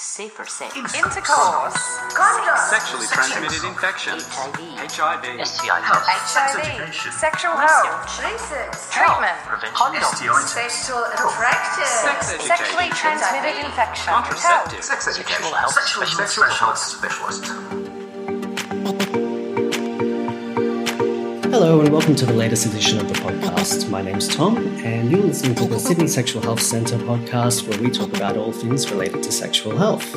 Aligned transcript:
safer 0.00 0.46
sex, 0.46 0.74
intercourse, 0.76 1.76
condoms, 2.16 2.70
Sexually 2.72 3.04
transmitted 3.06 3.62
infection. 3.68 4.14
HIV, 4.16 4.56
HIV. 4.88 5.46
STI, 5.46 5.76
HIV, 5.80 6.94
sexual 7.12 7.52
health, 7.52 8.08
treatment, 8.16 8.72
condoms, 9.76 10.48
sexual 10.48 11.04
attraction, 11.04 11.84
Sex 11.84 12.32
education. 12.32 12.56
sexually 12.56 12.88
transmitted 12.96 13.60
infection, 13.64 14.08
Contraceptive. 14.14 14.82
Sex 14.82 15.06
education. 15.06 15.44
Sexual 15.44 15.52
health 15.54 15.72
specialist. 15.72 16.16
sexual 16.16 16.44
health 16.48 16.78
specialist. 16.78 17.44
Hello, 21.60 21.82
and 21.82 21.92
welcome 21.92 22.16
to 22.16 22.24
the 22.24 22.32
latest 22.32 22.64
edition 22.64 22.98
of 22.98 23.06
the 23.06 23.20
podcast. 23.20 23.90
My 23.90 24.00
name's 24.00 24.26
Tom, 24.26 24.56
and 24.82 25.10
you're 25.10 25.20
listening 25.20 25.54
to 25.56 25.66
the 25.66 25.78
Sydney 25.78 26.06
Sexual 26.06 26.40
Health 26.40 26.62
Centre 26.62 26.96
podcast, 26.96 27.68
where 27.68 27.78
we 27.82 27.90
talk 27.90 28.16
about 28.16 28.38
all 28.38 28.50
things 28.50 28.90
related 28.90 29.22
to 29.24 29.30
sexual 29.30 29.76
health. 29.76 30.10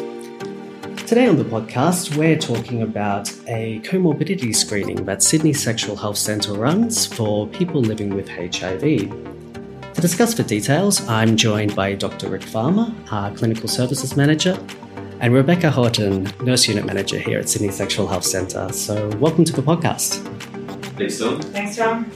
Today 1.06 1.28
on 1.28 1.36
the 1.36 1.44
podcast, 1.44 2.16
we're 2.16 2.38
talking 2.38 2.82
about 2.82 3.30
a 3.50 3.82
comorbidity 3.82 4.56
screening 4.56 5.04
that 5.04 5.22
Sydney 5.22 5.52
Sexual 5.52 5.98
Health 5.98 6.16
Centre 6.16 6.54
runs 6.54 7.06
for 7.06 7.46
people 7.48 7.82
living 7.82 8.16
with 8.16 8.30
HIV. 8.30 8.80
To 8.80 10.02
discuss 10.02 10.36
the 10.36 10.44
details, 10.44 11.06
I'm 11.10 11.36
joined 11.36 11.76
by 11.76 11.94
Dr. 11.96 12.30
Rick 12.30 12.44
Varma, 12.44 12.96
our 13.12 13.36
Clinical 13.36 13.68
Services 13.68 14.16
Manager, 14.16 14.58
and 15.20 15.34
Rebecca 15.34 15.70
Horton, 15.70 16.32
Nurse 16.42 16.70
Unit 16.70 16.86
Manager 16.86 17.20
here 17.20 17.40
at 17.40 17.50
Sydney 17.50 17.72
Sexual 17.72 18.08
Health 18.08 18.23
Centre. 18.23 18.72
So, 18.72 19.10
welcome 19.18 19.44
to 19.44 19.52
the 19.52 19.62
podcast. 19.62 20.53
Thanks, 21.10 21.20
Tom. 21.20 21.42
Thanks, 21.42 21.76
Tom. 21.76 22.12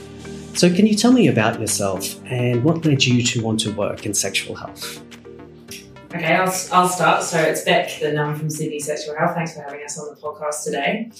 So, 0.54 0.74
can 0.74 0.86
you 0.86 0.94
tell 0.94 1.12
me 1.12 1.28
about 1.28 1.60
yourself 1.60 2.20
and 2.24 2.64
what 2.64 2.84
led 2.84 3.04
you 3.04 3.22
to 3.22 3.42
want 3.42 3.60
to 3.60 3.72
work 3.72 4.06
in 4.06 4.14
sexual 4.14 4.56
health? 4.56 5.02
Okay, 6.14 6.34
I'll, 6.34 6.54
I'll 6.72 6.88
start. 6.88 7.22
So 7.22 7.38
it's 7.38 7.64
Beck, 7.64 8.00
the 8.00 8.12
NUM 8.12 8.34
from 8.34 8.48
Sydney 8.48 8.80
Sexual 8.80 9.14
Health. 9.16 9.34
Thanks 9.34 9.54
for 9.54 9.60
having 9.60 9.84
us 9.84 9.98
on 9.98 10.08
the 10.08 10.18
podcast 10.18 10.64
today. 10.64 11.12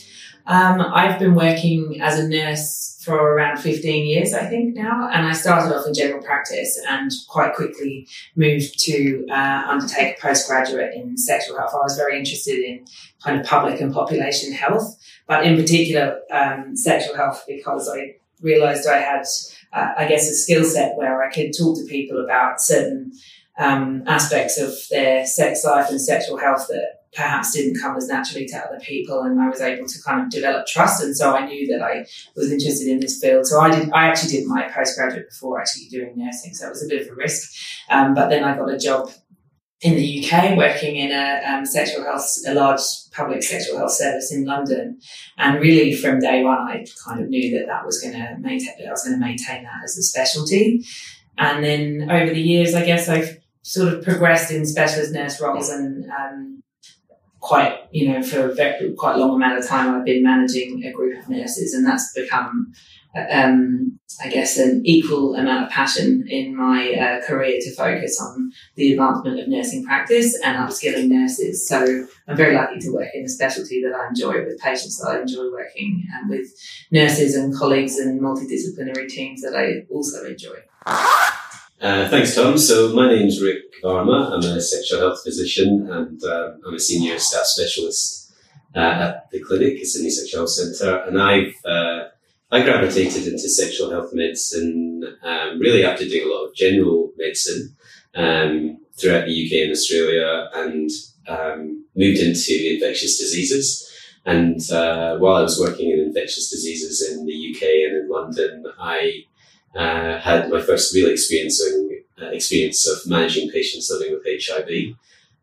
Um, 0.49 0.81
I've 0.81 1.19
been 1.19 1.35
working 1.35 2.01
as 2.01 2.19
a 2.19 2.27
nurse 2.27 2.99
for 3.05 3.15
around 3.15 3.59
15 3.59 4.07
years, 4.07 4.33
I 4.33 4.47
think 4.47 4.75
now, 4.75 5.11
and 5.13 5.27
I 5.27 5.33
started 5.33 5.77
off 5.77 5.87
in 5.87 5.93
general 5.93 6.23
practice 6.23 6.81
and 6.89 7.11
quite 7.29 7.55
quickly 7.55 8.09
moved 8.35 8.79
to 8.81 9.27
uh, 9.31 9.65
undertake 9.67 10.17
a 10.17 10.21
postgraduate 10.21 10.95
in 10.95 11.19
sexual 11.19 11.59
health. 11.59 11.75
I 11.75 11.83
was 11.83 11.97
very 11.97 12.19
interested 12.19 12.59
in 12.59 12.87
kind 13.23 13.39
of 13.39 13.47
public 13.47 13.79
and 13.83 13.93
population 13.93 14.53
health, 14.53 14.99
but 15.27 15.45
in 15.45 15.57
particular 15.57 16.21
um, 16.33 16.75
sexual 16.75 17.15
health 17.15 17.45
because 17.47 17.87
I 17.89 18.17
realised 18.41 18.89
I 18.89 18.99
had, 18.99 19.27
uh, 19.75 19.93
I 19.99 20.09
guess, 20.09 20.31
a 20.31 20.35
skill 20.35 20.65
set 20.65 20.97
where 20.97 21.23
I 21.23 21.31
could 21.31 21.53
talk 21.57 21.77
to 21.77 21.85
people 21.85 22.25
about 22.25 22.63
certain 22.63 23.13
um, 23.59 24.03
aspects 24.07 24.59
of 24.59 24.73
their 24.91 25.27
sex 25.27 25.63
life 25.63 25.91
and 25.91 26.01
sexual 26.01 26.39
health 26.39 26.69
that 26.69 26.98
perhaps 27.15 27.53
didn't 27.53 27.81
come 27.81 27.97
as 27.97 28.09
naturally 28.09 28.47
to 28.47 28.57
other 28.57 28.79
people 28.81 29.23
and 29.23 29.41
I 29.41 29.49
was 29.49 29.61
able 29.61 29.87
to 29.87 30.03
kind 30.03 30.23
of 30.23 30.31
develop 30.31 30.67
trust 30.67 31.03
and 31.03 31.17
so 31.17 31.35
I 31.35 31.47
knew 31.47 31.67
that 31.69 31.83
I 31.83 32.07
was 32.37 32.53
interested 32.53 32.89
in 32.89 33.01
this 33.01 33.19
field. 33.19 33.47
So 33.47 33.61
I 33.61 33.71
did 33.71 33.91
I 33.93 34.09
actually 34.09 34.33
did 34.33 34.47
my 34.47 34.69
postgraduate 34.69 35.31
before 35.31 35.61
actually 35.61 35.87
doing 35.87 36.13
nursing 36.17 36.55
so 36.55 36.67
it 36.67 36.71
was 36.71 36.85
a 36.85 36.89
bit 36.89 37.03
of 37.03 37.13
a 37.13 37.15
risk. 37.15 37.51
Um, 37.89 38.15
but 38.15 38.29
then 38.29 38.45
I 38.45 38.57
got 38.57 38.71
a 38.71 38.79
job 38.79 39.11
in 39.81 39.95
the 39.95 40.27
UK 40.27 40.57
working 40.57 40.97
in 40.97 41.13
a 41.13 41.43
um, 41.47 41.65
sexual 41.65 42.05
health 42.05 42.29
a 42.47 42.53
large 42.53 42.81
public 43.13 43.43
sexual 43.43 43.79
health 43.79 43.93
service 43.93 44.33
in 44.33 44.45
London. 44.45 45.01
And 45.39 45.61
really 45.61 45.95
from 45.95 46.21
day 46.21 46.45
one 46.45 46.59
I 46.59 46.85
kind 47.07 47.23
of 47.23 47.29
knew 47.29 47.59
that 47.59 47.67
that 47.67 47.87
was 47.87 48.01
going 48.01 48.15
to 48.15 48.37
maintain 48.39 48.87
I 48.87 48.91
was 48.91 49.05
going 49.05 49.19
to 49.19 49.25
maintain 49.25 49.65
that 49.65 49.81
as 49.83 49.97
a 49.97 50.03
specialty. 50.03 50.85
And 51.39 51.65
then 51.65 52.11
over 52.11 52.35
the 52.35 52.41
years 52.41 52.75
I 52.75 52.85
guess 52.85 53.09
I've 53.09 53.39
sort 53.63 53.93
of 53.93 54.05
progressed 54.05 54.51
in 54.51 54.67
specialist 54.67 55.13
nurse 55.13 55.41
roles 55.41 55.69
and 55.71 56.11
um, 56.11 56.63
quite, 57.41 57.79
you 57.93 58.09
know, 58.09 58.23
for 58.23 58.51
a 58.51 58.55
very, 58.55 58.93
quite 58.95 59.17
long 59.17 59.37
amount 59.37 59.59
of 59.59 59.67
time, 59.67 59.95
I've 59.95 60.05
been 60.05 60.23
managing 60.23 60.85
a 60.85 60.93
group 60.93 61.23
of 61.23 61.29
nurses, 61.29 61.73
and 61.75 61.87
that's 61.87 62.13
become, 62.13 62.73
um, 63.31 63.99
I 64.23 64.29
guess, 64.29 64.59
an 64.59 64.83
equal 64.85 65.37
amount 65.37 65.67
of 65.67 65.71
passion 65.71 66.27
in 66.29 66.57
my 66.57 66.93
uh, 66.95 67.27
career 67.27 67.59
to 67.61 67.75
focus 67.75 68.21
on 68.21 68.53
the 68.75 68.93
advancement 68.93 69.41
of 69.41 69.49
nursing 69.49 69.85
practice 69.85 70.39
and 70.45 70.57
upskilling 70.57 71.09
nurses. 71.09 71.67
So 71.67 72.07
I'm 72.27 72.37
very 72.37 72.55
lucky 72.55 72.81
to 72.81 72.91
work 72.91 73.09
in 73.15 73.25
a 73.25 73.29
specialty 73.29 73.83
that 73.83 73.95
I 73.95 74.09
enjoy 74.09 74.45
with 74.45 74.61
patients 74.61 74.99
that 74.99 75.11
I 75.11 75.21
enjoy 75.21 75.51
working 75.53 76.05
and 76.15 76.29
with 76.29 76.49
nurses 76.91 77.37
and 77.37 77.55
colleagues 77.55 77.99
and 77.99 78.21
multidisciplinary 78.21 79.09
teams 79.09 79.43
that 79.43 79.55
I 79.55 79.87
also 79.93 80.25
enjoy. 80.25 80.59
Uh, 81.81 82.09
thanks, 82.09 82.35
Tom. 82.35 82.59
So 82.59 82.93
my 82.93 83.07
name's 83.07 83.41
Rick 83.41 83.81
Varma. 83.85 84.33
I'm 84.33 84.43
a 84.43 84.61
sexual 84.61 84.99
health 84.99 85.23
physician 85.23 85.89
and 85.89 86.21
um, 86.25 86.61
I'm 86.67 86.75
a 86.75 86.81
senior 86.81 87.21
staff 87.21 87.45
specialist 87.45 88.33
uh, 88.75 88.81
at 88.81 89.31
the 89.31 89.41
clinic 89.41 89.79
at 89.79 89.87
Sydney 89.87 90.11
Sexual 90.11 90.41
Health 90.41 90.51
Centre. 90.51 91.05
And 91.07 91.23
I've 91.23 91.55
uh, 91.65 92.09
I 92.51 92.63
gravitated 92.63 93.29
into 93.29 93.49
sexual 93.49 93.91
health 93.91 94.13
medicine 94.13 95.05
um, 95.23 95.61
really 95.61 95.85
after 95.85 96.05
doing 96.05 96.29
a 96.29 96.33
lot 96.33 96.47
of 96.47 96.55
general 96.57 97.13
medicine 97.17 97.77
um, 98.17 98.79
throughout 98.99 99.27
the 99.27 99.47
UK 99.47 99.63
and 99.63 99.71
Australia, 99.71 100.49
and 100.55 100.91
um, 101.29 101.85
moved 101.95 102.19
into 102.19 102.75
infectious 102.75 103.19
diseases. 103.19 103.89
And 104.25 104.61
uh, 104.73 105.19
while 105.19 105.37
I 105.37 105.43
was 105.43 105.61
working 105.61 105.91
in 105.91 106.01
infectious 106.01 106.51
diseases 106.51 107.09
in 107.09 107.25
the 107.25 107.55
UK 107.55 107.63
and 107.63 107.97
in 107.99 108.09
London, 108.11 108.65
I 108.81 109.27
uh, 109.75 110.19
had 110.19 110.51
my 110.51 110.61
first 110.61 110.95
real 110.95 111.11
experiencing 111.11 112.03
uh, 112.21 112.27
experience 112.27 112.87
of 112.89 112.99
managing 113.07 113.51
patients 113.51 113.91
living 113.91 114.13
with 114.13 114.27
HIV. 114.27 114.97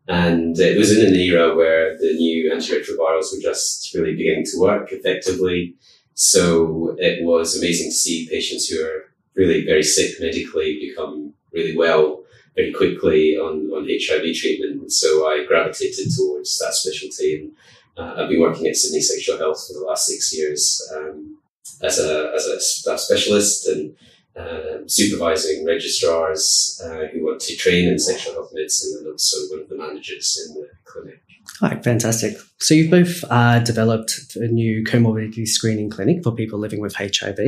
And 0.08 0.58
it 0.58 0.78
was 0.78 0.96
in 0.96 1.06
an 1.06 1.14
era 1.14 1.54
where 1.54 1.98
the 1.98 2.14
new 2.14 2.52
antiretrovirals 2.52 3.32
were 3.32 3.42
just 3.42 3.92
really 3.94 4.14
beginning 4.14 4.44
to 4.46 4.60
work 4.60 4.92
effectively. 4.92 5.74
So 6.14 6.96
it 6.98 7.24
was 7.24 7.58
amazing 7.58 7.90
to 7.90 7.94
see 7.94 8.28
patients 8.28 8.68
who 8.68 8.84
are 8.84 9.04
really 9.34 9.64
very 9.64 9.82
sick 9.82 10.20
medically 10.20 10.78
become 10.80 11.34
really 11.52 11.76
well 11.76 12.22
very 12.56 12.72
quickly 12.72 13.36
on, 13.36 13.70
on 13.70 13.86
HIV 13.88 14.34
treatment. 14.34 14.80
And 14.80 14.92
so 14.92 15.28
I 15.28 15.44
gravitated 15.46 16.06
towards 16.16 16.58
that 16.58 16.72
specialty. 16.74 17.36
And 17.36 17.52
uh, 17.96 18.22
I've 18.22 18.30
been 18.30 18.40
working 18.40 18.66
at 18.66 18.76
Sydney 18.76 19.02
Sexual 19.02 19.38
Health 19.38 19.66
for 19.66 19.74
the 19.74 19.84
last 19.86 20.06
six 20.06 20.36
years 20.36 20.82
um, 20.96 21.38
as 21.82 21.98
a 21.98 22.32
as 22.34 22.46
a 22.46 22.60
staff 22.60 23.00
specialist 23.00 23.68
and 23.68 23.94
uh, 24.36 24.86
supervising 24.86 25.64
registrars 25.64 26.80
uh, 26.84 27.06
who 27.12 27.24
want 27.24 27.40
to 27.40 27.56
train 27.56 27.88
in 27.88 27.98
sexual 27.98 28.34
health 28.34 28.50
medicine 28.52 28.98
and 28.98 29.10
also 29.10 29.36
one 29.50 29.62
of 29.62 29.68
the 29.68 29.76
managers 29.76 30.46
in 30.46 30.54
the 30.54 30.68
clinic. 30.84 31.20
All 31.62 31.70
right, 31.70 31.82
fantastic. 31.82 32.36
So 32.58 32.74
you've 32.74 32.90
both 32.90 33.24
uh, 33.30 33.60
developed 33.60 34.36
a 34.36 34.48
new 34.48 34.84
comorbidity 34.84 35.46
screening 35.46 35.90
clinic 35.90 36.22
for 36.22 36.32
people 36.32 36.58
living 36.58 36.80
with 36.80 36.96
HIV. 36.96 37.38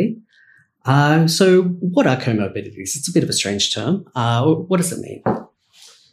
Uh, 0.85 1.27
so 1.27 1.63
what 1.63 2.07
are 2.07 2.17
comorbidities? 2.17 2.97
It's 2.97 3.09
a 3.09 3.13
bit 3.13 3.23
of 3.23 3.29
a 3.29 3.35
strange 3.35 3.75
term. 3.75 4.07
Uh, 4.15 4.47
what 4.47 4.79
does 4.79 4.93
it 4.93 5.01
mean? 5.01 5.23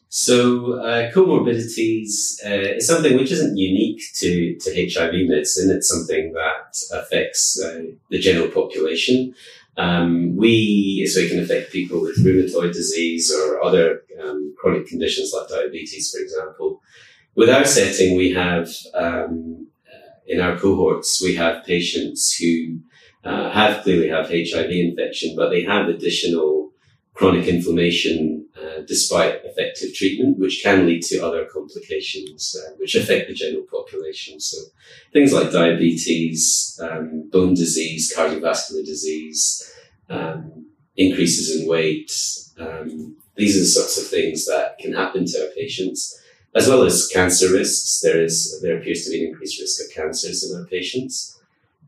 So 0.09 0.79
uh, 0.79 1.11
comorbidities 1.11 2.43
uh, 2.45 2.75
is 2.77 2.87
something 2.87 3.17
which 3.17 3.31
isn't 3.31 3.57
unique 3.57 4.01
to, 4.15 4.57
to 4.59 4.89
HIV 4.89 5.13
medicine. 5.27 5.75
It's 5.75 5.89
something 5.89 6.31
that 6.33 6.77
affects 6.93 7.61
uh, 7.61 7.81
the 8.09 8.19
general 8.19 8.49
population. 8.49 9.33
Um, 9.77 10.35
we, 10.37 11.05
so 11.05 11.19
it 11.19 11.29
can 11.29 11.39
affect 11.39 11.71
people 11.71 12.01
with 12.01 12.23
rheumatoid 12.23 12.71
disease 12.73 13.33
or 13.33 13.61
other 13.61 14.03
um, 14.23 14.55
chronic 14.57 14.87
conditions 14.87 15.33
like 15.33 15.49
diabetes, 15.49 16.11
for 16.11 16.21
example. 16.21 16.81
With 17.35 17.49
our 17.49 17.65
setting, 17.65 18.15
we 18.15 18.31
have, 18.31 18.69
um, 18.93 19.67
in 20.27 20.39
our 20.39 20.57
cohorts, 20.57 21.21
we 21.21 21.35
have 21.35 21.65
patients 21.65 22.35
who 22.35 22.79
uh, 23.25 23.51
have 23.51 23.83
clearly 23.83 24.07
have 24.07 24.29
HIV 24.29 24.69
infection, 24.69 25.35
but 25.35 25.49
they 25.49 25.63
have 25.63 25.89
additional 25.89 26.71
chronic 27.13 27.47
inflammation 27.47 28.44
uh, 28.57 28.81
despite 28.87 29.41
effective 29.43 29.93
treatment, 29.93 30.39
which 30.39 30.61
can 30.63 30.85
lead 30.85 31.01
to 31.03 31.19
other 31.19 31.45
complications 31.45 32.55
uh, 32.57 32.71
which 32.77 32.95
affect 32.95 33.27
the 33.27 33.33
general 33.33 33.65
population. 33.69 34.39
So 34.39 34.57
things 35.11 35.33
like 35.33 35.51
diabetes, 35.51 36.79
um, 36.81 37.29
bone 37.29 37.53
disease, 37.53 38.13
cardiovascular 38.15 38.85
disease, 38.85 39.71
um, 40.09 40.67
increases 40.95 41.59
in 41.59 41.67
weight. 41.67 42.11
Um, 42.57 43.17
these 43.35 43.57
are 43.57 43.59
the 43.59 43.65
sorts 43.65 43.97
of 43.97 44.07
things 44.07 44.45
that 44.45 44.77
can 44.79 44.93
happen 44.93 45.25
to 45.25 45.41
our 45.41 45.51
patients, 45.53 46.17
as 46.55 46.69
well 46.69 46.83
as 46.83 47.07
cancer 47.07 47.51
risks. 47.51 47.99
There 48.01 48.21
is 48.21 48.61
there 48.61 48.77
appears 48.77 49.03
to 49.03 49.11
be 49.11 49.23
an 49.23 49.31
increased 49.31 49.59
risk 49.59 49.83
of 49.83 49.93
cancers 49.93 50.49
in 50.49 50.57
our 50.57 50.65
patients. 50.65 51.37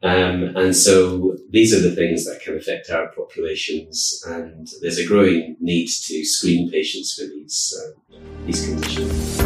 Um, 0.03 0.55
and 0.55 0.75
so 0.75 1.35
these 1.49 1.73
are 1.73 1.79
the 1.79 1.95
things 1.95 2.25
that 2.25 2.39
can 2.41 2.55
affect 2.55 2.91
our 2.91 3.07
populations, 3.07 4.23
and 4.27 4.67
there's 4.81 4.99
a 4.99 5.07
growing 5.07 5.57
need 5.59 5.87
to 5.87 6.23
screen 6.23 6.69
patients 6.69 7.13
for 7.13 7.25
these 7.25 7.73
uh, 7.81 8.17
these 8.45 8.65
conditions. 8.65 9.37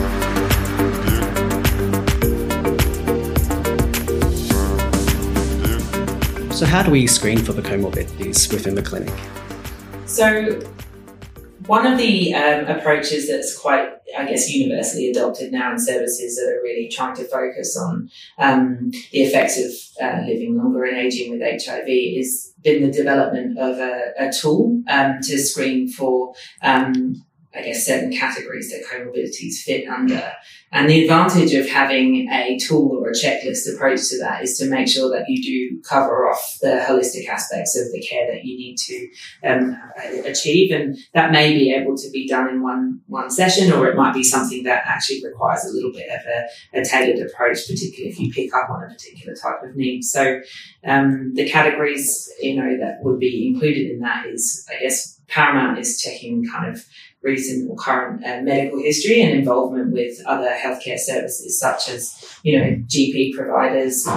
So 6.53 6.65
how 6.65 6.83
do 6.83 6.91
we 6.91 7.07
screen 7.07 7.39
for 7.39 7.53
the 7.53 7.61
comorbidities 7.61 8.51
within 8.51 8.75
the 8.75 8.83
clinic? 8.83 9.13
So, 10.05 10.59
one 11.65 11.87
of 11.87 11.97
the 11.97 12.35
um, 12.35 12.65
approaches 12.65 13.29
that's 13.29 13.57
quite 13.57 14.00
I 14.17 14.25
guess, 14.25 14.49
universally 14.49 15.09
adopted 15.09 15.51
now 15.51 15.71
in 15.71 15.79
services 15.79 16.35
that 16.35 16.51
are 16.51 16.61
really 16.61 16.87
trying 16.89 17.15
to 17.15 17.23
focus 17.25 17.77
on 17.77 18.09
um, 18.37 18.91
the 19.11 19.21
effects 19.21 19.57
of 19.57 19.71
uh, 20.03 20.21
living 20.25 20.57
longer 20.57 20.83
and 20.85 20.97
aging 20.97 21.31
with 21.31 21.41
HIV 21.41 21.87
is 21.87 22.53
been 22.63 22.83
the 22.83 22.91
development 22.91 23.57
of 23.57 23.77
a, 23.79 24.13
a 24.19 24.31
tool 24.31 24.83
um, 24.89 25.19
to 25.21 25.37
screen 25.37 25.89
for 25.89 26.33
um, 26.61 27.23
I 27.53 27.63
guess, 27.63 27.85
certain 27.85 28.11
categories 28.11 28.71
that 28.71 28.85
comorbidities 28.85 29.61
fit 29.61 29.87
under. 29.87 30.31
And 30.73 30.89
the 30.89 31.01
advantage 31.03 31.53
of 31.53 31.67
having 31.67 32.29
a 32.29 32.57
tool 32.57 32.97
or 33.03 33.09
a 33.09 33.13
checklist 33.13 33.73
approach 33.73 34.07
to 34.09 34.19
that 34.19 34.41
is 34.41 34.57
to 34.59 34.69
make 34.69 34.87
sure 34.87 35.09
that 35.09 35.25
you 35.27 35.43
do 35.43 35.81
cover 35.81 36.29
off 36.29 36.59
the 36.61 36.85
holistic 36.87 37.27
aspects 37.27 37.77
of 37.77 37.91
the 37.91 37.99
care 37.99 38.33
that 38.33 38.45
you 38.45 38.57
need 38.57 38.77
to 38.77 39.09
um, 39.43 39.77
achieve. 40.25 40.71
And 40.71 40.97
that 41.13 41.33
may 41.33 41.53
be 41.53 41.73
able 41.73 41.97
to 41.97 42.09
be 42.09 42.25
done 42.25 42.47
in 42.47 42.63
one, 42.63 43.01
one 43.07 43.29
session, 43.29 43.73
or 43.73 43.87
it 43.87 43.97
might 43.97 44.13
be 44.13 44.23
something 44.23 44.63
that 44.63 44.83
actually 44.85 45.21
requires 45.25 45.65
a 45.65 45.73
little 45.73 45.91
bit 45.91 46.07
of 46.09 46.21
a, 46.25 46.79
a 46.79 46.85
tailored 46.85 47.19
approach, 47.27 47.67
particularly 47.67 48.11
if 48.11 48.19
you 48.19 48.31
pick 48.31 48.55
up 48.55 48.69
on 48.69 48.83
a 48.83 48.87
particular 48.87 49.35
type 49.35 49.61
of 49.61 49.75
need. 49.75 50.03
So, 50.03 50.39
um, 50.85 51.33
the 51.33 51.49
categories, 51.49 52.31
you 52.39 52.55
know, 52.55 52.77
that 52.77 52.99
would 53.03 53.19
be 53.19 53.47
included 53.47 53.91
in 53.91 53.99
that 53.99 54.25
is, 54.27 54.65
I 54.71 54.81
guess, 54.81 55.19
paramount 55.27 55.79
is 55.79 55.99
checking 55.99 56.45
kind 56.45 56.73
of 56.73 56.85
recent 57.23 57.69
or 57.69 57.75
current 57.75 58.25
uh, 58.25 58.41
medical 58.41 58.79
history 58.79 59.21
and 59.21 59.37
involvement 59.37 59.91
with 59.91 60.19
other 60.25 60.49
healthcare 60.49 60.97
services 60.97 61.59
such 61.59 61.89
as, 61.89 62.39
you 62.43 62.57
know, 62.57 62.65
GP 62.87 63.35
providers. 63.35 64.07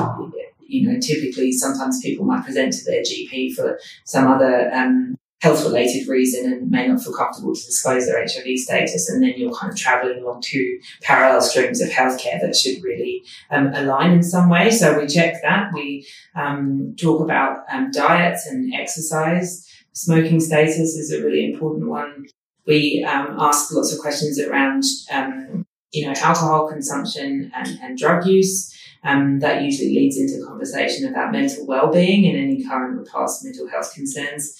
You 0.66 0.88
know, 0.88 0.98
typically 0.98 1.52
sometimes 1.52 2.00
people 2.00 2.24
might 2.24 2.44
present 2.44 2.72
to 2.72 2.84
their 2.84 3.02
GP 3.02 3.54
for 3.54 3.78
some 4.04 4.26
other 4.26 4.72
um, 4.72 5.16
health 5.44 5.62
related 5.62 6.08
reason 6.08 6.50
and 6.50 6.70
may 6.70 6.88
not 6.88 7.02
feel 7.02 7.12
comfortable 7.12 7.54
to 7.54 7.66
disclose 7.66 8.06
their 8.06 8.18
HIV 8.18 8.58
status. 8.58 9.10
And 9.10 9.22
then 9.22 9.34
you're 9.36 9.52
kind 9.52 9.70
of 9.70 9.78
traveling 9.78 10.22
along 10.22 10.40
two 10.40 10.80
parallel 11.02 11.42
streams 11.42 11.82
of 11.82 11.90
healthcare 11.90 12.40
that 12.40 12.56
should 12.56 12.82
really 12.82 13.22
um, 13.50 13.70
align 13.74 14.12
in 14.12 14.22
some 14.22 14.48
way. 14.48 14.70
So 14.70 14.98
we 14.98 15.06
check 15.06 15.42
that. 15.42 15.70
We 15.74 16.06
um, 16.34 16.94
talk 16.98 17.20
about 17.20 17.64
um, 17.70 17.90
diets 17.90 18.46
and 18.46 18.72
exercise. 18.72 19.70
Smoking 19.92 20.40
status 20.40 20.78
is 20.96 21.12
a 21.12 21.22
really 21.22 21.52
important 21.52 21.90
one. 21.90 22.26
We 22.66 23.04
um, 23.04 23.36
ask 23.38 23.72
lots 23.72 23.92
of 23.92 24.00
questions 24.00 24.40
around, 24.40 24.84
um, 25.12 25.66
you 25.92 26.06
know, 26.06 26.14
alcohol 26.16 26.68
consumption 26.68 27.52
and, 27.54 27.78
and 27.82 27.98
drug 27.98 28.26
use. 28.26 28.72
Um, 29.04 29.40
that 29.40 29.62
usually 29.62 29.90
leads 29.90 30.16
into 30.16 30.46
conversation 30.46 31.06
about 31.06 31.32
mental 31.32 31.66
well-being 31.66 32.24
and 32.24 32.38
any 32.38 32.64
current 32.64 32.98
or 32.98 33.04
past 33.04 33.44
mental 33.44 33.68
health 33.68 33.92
concerns. 33.94 34.58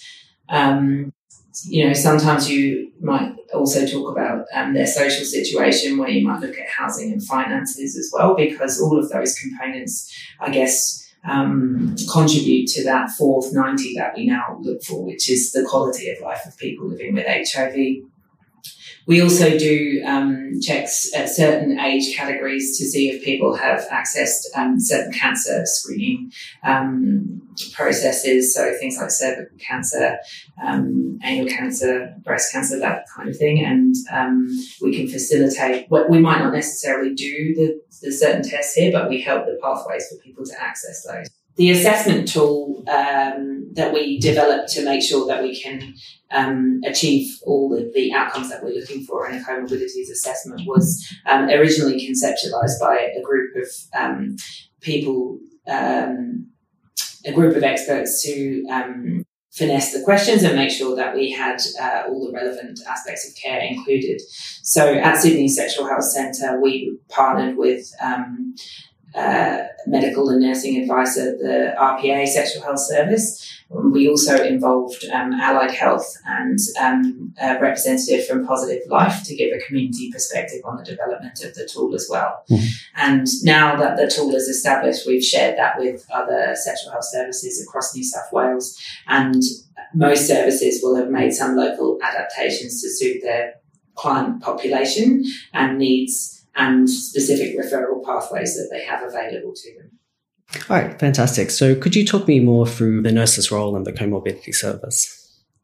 Um, 0.50 1.14
you 1.64 1.86
know, 1.86 1.94
sometimes 1.94 2.50
you 2.50 2.92
might 3.00 3.32
also 3.54 3.86
talk 3.86 4.10
about 4.10 4.44
um, 4.52 4.74
their 4.74 4.86
social 4.86 5.24
situation, 5.24 5.96
where 5.96 6.10
you 6.10 6.26
might 6.26 6.40
look 6.40 6.58
at 6.58 6.68
housing 6.68 7.12
and 7.12 7.22
finances 7.22 7.96
as 7.96 8.10
well, 8.12 8.34
because 8.34 8.80
all 8.80 8.98
of 8.98 9.08
those 9.08 9.38
components, 9.38 10.12
I 10.40 10.50
guess, 10.50 11.03
um, 11.26 11.96
contribute 12.12 12.68
to 12.68 12.84
that 12.84 13.10
fourth 13.10 13.52
90 13.52 13.94
that 13.94 14.14
we 14.16 14.26
now 14.26 14.58
look 14.60 14.82
for, 14.82 15.04
which 15.04 15.30
is 15.30 15.52
the 15.52 15.64
quality 15.64 16.10
of 16.10 16.20
life 16.20 16.44
of 16.46 16.56
people 16.58 16.88
living 16.88 17.14
with 17.14 17.26
HIV. 17.26 17.74
We 19.06 19.20
also 19.20 19.58
do 19.58 20.02
um, 20.06 20.60
checks 20.62 21.14
at 21.14 21.28
certain 21.28 21.78
age 21.78 22.16
categories 22.16 22.78
to 22.78 22.84
see 22.84 23.10
if 23.10 23.24
people 23.24 23.54
have 23.54 23.86
accessed 23.88 24.44
um, 24.56 24.80
certain 24.80 25.12
cancer 25.12 25.62
screening 25.64 26.32
um, 26.62 27.42
processes, 27.72 28.54
so 28.54 28.72
things 28.78 28.96
like 28.98 29.10
cervical 29.10 29.58
cancer, 29.58 30.16
um, 30.62 31.18
anal 31.22 31.48
cancer, 31.48 32.14
breast 32.24 32.52
cancer, 32.52 32.78
that 32.78 33.04
kind 33.14 33.28
of 33.28 33.36
thing. 33.36 33.64
And 33.64 33.94
um, 34.10 34.48
we 34.80 34.96
can 34.96 35.08
facilitate 35.08 35.86
what 35.90 36.08
we 36.08 36.18
might 36.18 36.38
not 36.38 36.52
necessarily 36.52 37.14
do 37.14 37.54
the, 37.54 37.80
the 38.02 38.12
certain 38.12 38.42
tests 38.42 38.74
here, 38.74 38.90
but 38.90 39.08
we 39.08 39.20
help 39.20 39.44
the 39.44 39.58
pathways 39.62 40.08
for 40.08 40.16
people 40.22 40.44
to 40.44 40.62
access 40.62 41.04
those 41.04 41.28
the 41.56 41.70
assessment 41.70 42.28
tool 42.28 42.82
um, 42.88 43.68
that 43.74 43.92
we 43.92 44.18
developed 44.18 44.70
to 44.70 44.84
make 44.84 45.02
sure 45.02 45.26
that 45.26 45.42
we 45.42 45.60
can 45.60 45.94
um, 46.30 46.80
achieve 46.84 47.38
all 47.44 47.68
the, 47.68 47.90
the, 47.94 48.12
outcomes 48.12 48.50
that 48.50 48.62
we're 48.62 48.74
looking 48.74 49.04
for 49.04 49.28
in 49.28 49.36
a 49.36 49.44
comorbidities 49.44 50.10
assessment 50.10 50.62
was 50.66 51.06
um, 51.26 51.48
originally 51.48 52.08
conceptualized 52.08 52.80
by 52.80 52.96
a 52.96 53.22
group 53.22 53.54
of 53.56 53.68
um, 53.96 54.36
people, 54.80 55.38
um, 55.68 56.48
a 57.24 57.32
group 57.32 57.56
of 57.56 57.62
experts 57.62 58.22
to 58.24 58.64
um, 58.68 59.24
finesse 59.52 59.92
the 59.92 60.02
questions 60.02 60.42
and 60.42 60.56
make 60.56 60.70
sure 60.70 60.96
that 60.96 61.14
we 61.14 61.30
had 61.30 61.60
uh, 61.80 62.02
all 62.08 62.26
the 62.26 62.32
relevant 62.32 62.80
aspects 62.88 63.28
of 63.28 63.36
care 63.36 63.60
included. 63.60 64.20
So 64.62 64.94
at 64.94 65.18
Sydney 65.18 65.48
Sexual 65.48 65.86
Health 65.86 66.04
Centre, 66.04 66.60
we 66.60 66.98
partnered 67.08 67.56
with 67.56 67.88
uh, 69.14 69.58
medical 69.87 70.28
and 70.31 70.40
nursing 70.40 70.81
advice 70.81 71.16
at 71.19 71.38
the 71.38 71.75
RPA 71.78 72.26
Sexual 72.26 72.62
Health 72.62 72.81
Service. 72.81 73.50
We 73.70 74.08
also 74.08 74.43
involved 74.43 75.05
um, 75.12 75.32
Allied 75.32 75.72
Health 75.72 76.16
and 76.26 76.58
um, 76.81 77.34
a 77.40 77.58
representative 77.61 78.26
from 78.26 78.46
Positive 78.46 78.82
Life 78.88 79.25
to 79.25 79.34
give 79.34 79.52
a 79.52 79.64
community 79.66 80.11
perspective 80.12 80.61
on 80.64 80.76
the 80.76 80.84
development 80.84 81.43
of 81.43 81.55
the 81.55 81.66
tool 81.66 81.94
as 81.94 82.06
well. 82.11 82.44
Mm-hmm. 82.50 82.66
And 82.96 83.26
now 83.43 83.76
that 83.76 83.96
the 83.96 84.11
tool 84.11 84.34
is 84.34 84.49
established, 84.49 85.06
we've 85.06 85.25
shared 85.25 85.58
that 85.58 85.78
with 85.78 86.06
other 86.12 86.55
sexual 86.55 86.93
health 86.93 87.06
services 87.06 87.64
across 87.67 87.94
New 87.94 88.05
South 88.05 88.32
Wales. 88.32 88.78
And 89.08 89.43
most 89.94 90.26
services 90.26 90.81
will 90.82 90.96
have 90.96 91.10
made 91.10 91.32
some 91.32 91.56
local 91.56 91.99
adaptations 92.02 92.82
to 92.82 92.90
suit 92.90 93.22
their 93.22 93.55
client 93.94 94.43
population 94.43 95.25
and 95.52 95.78
needs 95.78 96.33
and 96.56 96.88
specific 96.88 97.58
referral 97.58 98.04
pathways 98.04 98.56
that 98.56 98.68
they 98.70 98.84
have 98.84 99.02
available 99.02 99.52
to 99.54 99.78
them. 99.78 99.90
All 100.68 100.76
right, 100.76 100.98
fantastic. 100.98 101.50
So, 101.50 101.74
could 101.74 101.96
you 101.96 102.06
talk 102.06 102.28
me 102.28 102.40
more 102.40 102.66
through 102.66 103.02
the 103.02 103.12
nurse's 103.12 103.50
role 103.50 103.76
in 103.76 103.84
the 103.84 103.92
comorbidity 103.92 104.54
service? 104.54 105.20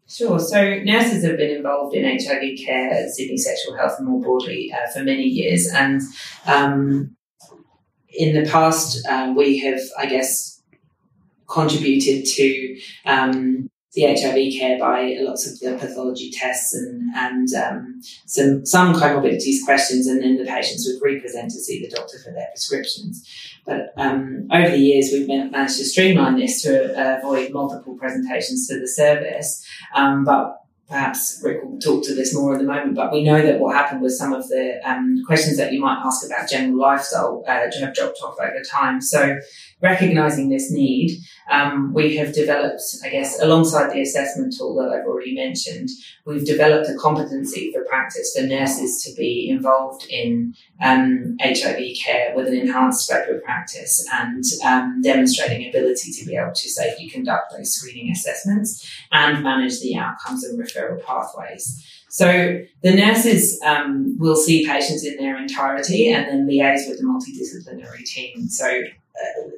Sure. 0.08 0.40
So, 0.40 0.80
nurses 0.80 1.24
have 1.24 1.36
been 1.36 1.56
involved 1.56 1.94
in 1.94 2.04
HIV 2.04 2.58
care 2.58 3.08
Sydney 3.08 3.36
Sexual 3.36 3.76
Health 3.76 3.94
and 3.98 4.08
more 4.08 4.20
broadly 4.20 4.72
uh, 4.72 4.90
for 4.90 5.04
many 5.04 5.24
years. 5.24 5.68
And 5.72 6.00
um, 6.46 7.16
in 8.08 8.42
the 8.42 8.50
past, 8.50 9.06
um, 9.06 9.36
we 9.36 9.58
have, 9.58 9.80
I 9.96 10.06
guess, 10.06 10.60
contributed 11.46 12.26
to 12.26 12.80
um, 13.06 13.69
the 13.94 14.02
HIV 14.02 14.58
care 14.58 14.78
by 14.78 15.16
lots 15.20 15.50
of 15.50 15.58
the 15.58 15.76
pathology 15.76 16.30
tests 16.30 16.74
and, 16.74 17.10
and 17.16 17.48
um, 17.54 18.00
some, 18.24 18.64
some 18.64 18.94
comorbidities 18.94 19.64
questions, 19.64 20.06
and 20.06 20.22
then 20.22 20.36
the 20.36 20.44
patients 20.44 20.86
would 20.86 21.04
represent 21.04 21.50
to 21.50 21.58
see 21.58 21.82
the 21.82 21.94
doctor 21.94 22.18
for 22.18 22.32
their 22.32 22.46
prescriptions. 22.52 23.28
But 23.66 23.92
um, 23.96 24.46
over 24.52 24.70
the 24.70 24.78
years, 24.78 25.10
we've 25.12 25.28
managed 25.28 25.78
to 25.78 25.84
streamline 25.84 26.36
this 26.36 26.62
to 26.62 26.96
uh, 26.96 27.18
avoid 27.18 27.52
multiple 27.52 27.96
presentations 27.96 28.68
to 28.68 28.78
the 28.78 28.88
service. 28.88 29.66
Um, 29.94 30.24
but 30.24 30.60
perhaps 30.90 31.40
Rick 31.44 31.62
will 31.62 31.78
talk 31.78 32.04
to 32.04 32.14
this 32.14 32.34
more 32.34 32.52
in 32.52 32.58
the 32.58 32.66
moment, 32.66 32.96
but 32.96 33.12
we 33.12 33.22
know 33.22 33.40
that 33.40 33.60
what 33.60 33.76
happened 33.76 34.02
was 34.02 34.18
some 34.18 34.32
of 34.32 34.46
the 34.48 34.80
um, 34.84 35.22
questions 35.24 35.56
that 35.56 35.72
you 35.72 35.80
might 35.80 36.02
ask 36.04 36.26
about 36.26 36.50
general 36.50 36.78
lifestyle 36.78 37.44
uh, 37.46 37.52
have 37.52 37.94
dropped 37.94 38.18
off 38.22 38.36
over 38.40 38.60
time. 38.68 39.00
So 39.00 39.38
recognizing 39.82 40.48
this 40.48 40.70
need, 40.70 41.18
um, 41.50 41.92
we 41.94 42.16
have 42.16 42.34
developed, 42.34 42.82
I 43.04 43.08
guess, 43.08 43.40
alongside 43.40 43.92
the 43.92 44.02
assessment 44.02 44.54
tool 44.56 44.76
that 44.76 44.90
I've 44.90 45.06
already 45.06 45.34
mentioned, 45.34 45.88
we've 46.26 46.44
developed 46.44 46.88
a 46.88 46.94
competency 46.94 47.72
for 47.72 47.84
practice 47.84 48.36
for 48.36 48.46
nurses 48.46 49.02
to 49.04 49.14
be 49.16 49.48
involved 49.48 50.06
in 50.10 50.54
um, 50.80 51.36
HIV 51.40 51.96
care 52.02 52.34
with 52.36 52.48
an 52.48 52.56
enhanced 52.56 53.06
scope 53.06 53.28
of 53.28 53.42
practice 53.42 54.06
and 54.12 54.44
um, 54.64 55.00
demonstrating 55.02 55.68
ability 55.68 56.12
to 56.12 56.26
be 56.26 56.36
able 56.36 56.52
to 56.52 56.68
safely 56.68 57.08
conduct 57.08 57.52
those 57.56 57.72
screening 57.72 58.10
assessments 58.10 58.88
and 59.12 59.42
manage 59.42 59.80
the 59.80 59.96
outcomes 59.96 60.44
and 60.44 60.58
referral 60.58 61.04
pathways. 61.04 61.84
So 62.10 62.60
the 62.82 62.94
nurses 62.94 63.60
um, 63.64 64.16
will 64.18 64.36
see 64.36 64.66
patients 64.66 65.06
in 65.06 65.16
their 65.16 65.36
entirety 65.36 66.12
and 66.12 66.26
then 66.26 66.46
liaise 66.46 66.88
with 66.88 66.98
the 66.98 67.04
multidisciplinary 67.04 68.04
team. 68.04 68.48
So 68.48 68.66
uh, 68.66 69.50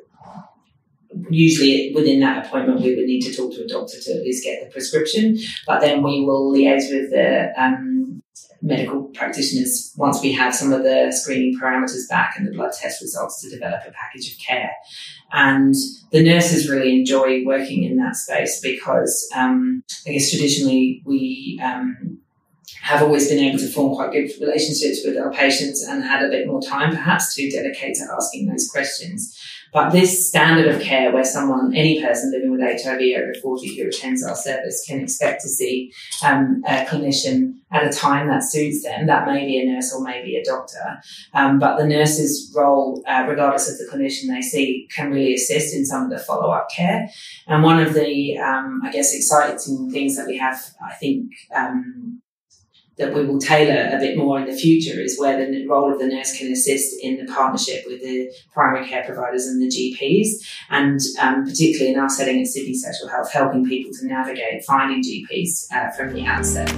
usually 1.30 1.92
within 1.94 2.20
that 2.20 2.46
appointment, 2.46 2.80
we 2.80 2.94
would 2.94 3.06
need 3.06 3.22
to 3.22 3.34
talk 3.34 3.52
to 3.52 3.64
a 3.64 3.68
doctor 3.68 4.00
to 4.00 4.12
at 4.12 4.22
least 4.22 4.44
get 4.44 4.64
the 4.64 4.70
prescription, 4.70 5.38
but 5.66 5.80
then 5.80 6.02
we 6.02 6.24
will 6.24 6.52
liaise 6.52 6.90
with 6.90 7.10
the 7.10 7.52
um, 7.56 8.22
medical 8.62 9.02
practitioners 9.14 9.92
once 9.96 10.22
we 10.22 10.32
have 10.32 10.54
some 10.54 10.72
of 10.72 10.84
the 10.84 11.12
screening 11.12 11.58
parameters 11.60 12.08
back 12.08 12.34
and 12.36 12.46
the 12.46 12.52
blood 12.52 12.72
test 12.72 13.02
results 13.02 13.42
to 13.42 13.50
develop 13.50 13.82
a 13.86 13.90
package 13.90 14.32
of 14.32 14.38
care. 14.38 14.70
And 15.32 15.74
the 16.12 16.22
nurses 16.22 16.70
really 16.70 16.98
enjoy 16.98 17.44
working 17.44 17.82
in 17.82 17.96
that 17.96 18.16
space 18.16 18.60
because 18.60 19.28
um, 19.34 19.82
I 20.06 20.12
guess 20.12 20.30
traditionally 20.30 21.02
we 21.04 21.60
um, 21.62 22.18
have 22.82 23.02
always 23.02 23.28
been 23.28 23.38
able 23.38 23.58
to 23.58 23.68
form 23.68 23.94
quite 23.94 24.12
good 24.12 24.30
relationships 24.40 25.00
with 25.04 25.16
our 25.16 25.32
patients 25.32 25.84
and 25.84 26.02
had 26.02 26.24
a 26.24 26.28
bit 26.28 26.46
more 26.46 26.60
time 26.60 26.90
perhaps 26.90 27.34
to 27.34 27.50
dedicate 27.50 27.96
to 27.96 28.06
asking 28.14 28.46
those 28.46 28.68
questions. 28.68 29.38
But 29.72 29.90
this 29.90 30.28
standard 30.28 30.68
of 30.68 30.82
care 30.82 31.12
where 31.12 31.24
someone, 31.24 31.74
any 31.74 32.02
person 32.02 32.30
living 32.30 32.50
with 32.50 32.60
HIV 32.60 33.00
over 33.16 33.32
40 33.40 33.76
who 33.76 33.88
attends 33.88 34.22
our 34.22 34.36
service 34.36 34.84
can 34.86 35.00
expect 35.00 35.40
to 35.42 35.48
see 35.48 35.92
um, 36.24 36.62
a 36.66 36.84
clinician 36.84 37.54
at 37.70 37.86
a 37.86 37.90
time 37.90 38.28
that 38.28 38.44
suits 38.44 38.82
them, 38.82 39.06
that 39.06 39.26
may 39.26 39.46
be 39.46 39.58
a 39.58 39.64
nurse 39.64 39.94
or 39.94 40.04
maybe 40.04 40.36
a 40.36 40.44
doctor. 40.44 41.00
Um, 41.32 41.58
but 41.58 41.78
the 41.78 41.86
nurse's 41.86 42.52
role, 42.54 43.02
uh, 43.08 43.24
regardless 43.26 43.70
of 43.70 43.78
the 43.78 43.90
clinician 43.90 44.28
they 44.28 44.42
see, 44.42 44.88
can 44.94 45.10
really 45.10 45.34
assist 45.34 45.74
in 45.74 45.86
some 45.86 46.04
of 46.04 46.10
the 46.10 46.18
follow-up 46.18 46.68
care. 46.74 47.08
And 47.46 47.62
one 47.62 47.80
of 47.80 47.94
the, 47.94 48.36
um, 48.38 48.82
I 48.84 48.92
guess, 48.92 49.14
exciting 49.14 49.90
things 49.90 50.16
that 50.16 50.26
we 50.26 50.36
have, 50.36 50.60
I 50.86 50.94
think, 50.94 51.30
um, 51.54 52.21
that 52.98 53.14
we 53.14 53.24
will 53.24 53.38
tailor 53.38 53.96
a 53.96 53.98
bit 53.98 54.18
more 54.18 54.38
in 54.38 54.46
the 54.46 54.56
future 54.56 55.00
is 55.00 55.18
where 55.18 55.38
the 55.38 55.66
role 55.66 55.92
of 55.92 55.98
the 55.98 56.06
nurse 56.06 56.36
can 56.36 56.52
assist 56.52 56.94
in 57.02 57.16
the 57.16 57.32
partnership 57.32 57.84
with 57.86 58.02
the 58.02 58.30
primary 58.52 58.86
care 58.86 59.04
providers 59.04 59.46
and 59.46 59.62
the 59.62 59.68
GPs, 59.68 60.28
and 60.70 61.00
um, 61.20 61.44
particularly 61.44 61.94
in 61.94 61.98
our 61.98 62.08
setting 62.08 62.40
at 62.40 62.46
Sydney 62.46 62.74
Sexual 62.74 63.08
Health, 63.08 63.32
helping 63.32 63.64
people 63.64 63.90
to 63.98 64.06
navigate 64.06 64.64
finding 64.64 65.02
GPs 65.02 65.72
uh, 65.72 65.90
from 65.90 66.12
the 66.12 66.26
outset. 66.26 66.70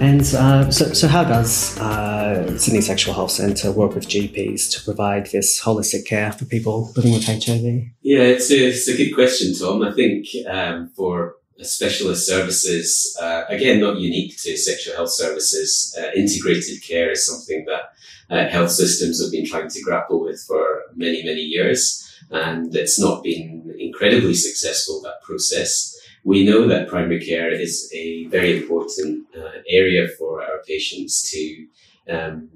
And 0.00 0.20
uh, 0.20 0.70
so, 0.70 0.92
so 0.92 1.08
how 1.08 1.24
does 1.24 1.76
uh, 1.80 2.07
Sydney 2.56 2.80
Sexual 2.80 3.14
Health 3.14 3.30
Centre 3.30 3.72
work 3.72 3.94
with 3.94 4.08
GPs 4.08 4.70
to 4.72 4.84
provide 4.84 5.26
this 5.26 5.62
holistic 5.62 6.06
care 6.06 6.32
for 6.32 6.44
people 6.44 6.92
living 6.96 7.12
with 7.12 7.24
HIV? 7.24 7.62
Yeah, 8.02 8.20
it's 8.20 8.50
a, 8.50 8.68
it's 8.68 8.88
a 8.88 8.96
good 8.96 9.14
question, 9.14 9.54
Tom. 9.54 9.82
I 9.82 9.92
think 9.92 10.26
um, 10.48 10.90
for 10.96 11.36
specialist 11.60 12.26
services, 12.26 13.16
uh, 13.20 13.44
again, 13.48 13.80
not 13.80 13.98
unique 13.98 14.36
to 14.42 14.56
sexual 14.56 14.94
health 14.94 15.10
services, 15.10 15.96
uh, 15.98 16.10
integrated 16.16 16.82
care 16.82 17.10
is 17.10 17.26
something 17.26 17.66
that 17.66 17.92
uh, 18.30 18.48
health 18.48 18.70
systems 18.70 19.22
have 19.22 19.32
been 19.32 19.46
trying 19.46 19.68
to 19.68 19.82
grapple 19.82 20.22
with 20.22 20.40
for 20.46 20.82
many, 20.94 21.22
many 21.24 21.40
years. 21.40 22.04
And 22.30 22.74
it's 22.74 23.00
not 23.00 23.22
been 23.22 23.74
incredibly 23.78 24.34
successful, 24.34 25.00
that 25.02 25.22
process 25.22 25.98
we 26.24 26.44
know 26.44 26.66
that 26.68 26.88
primary 26.88 27.24
care 27.24 27.50
is 27.50 27.90
a 27.94 28.26
very 28.26 28.60
important 28.60 29.26
uh, 29.36 29.60
area 29.70 30.08
for 30.18 30.42
our 30.42 30.58
patients 30.66 31.30
to 31.30 31.66
um, 32.08 32.48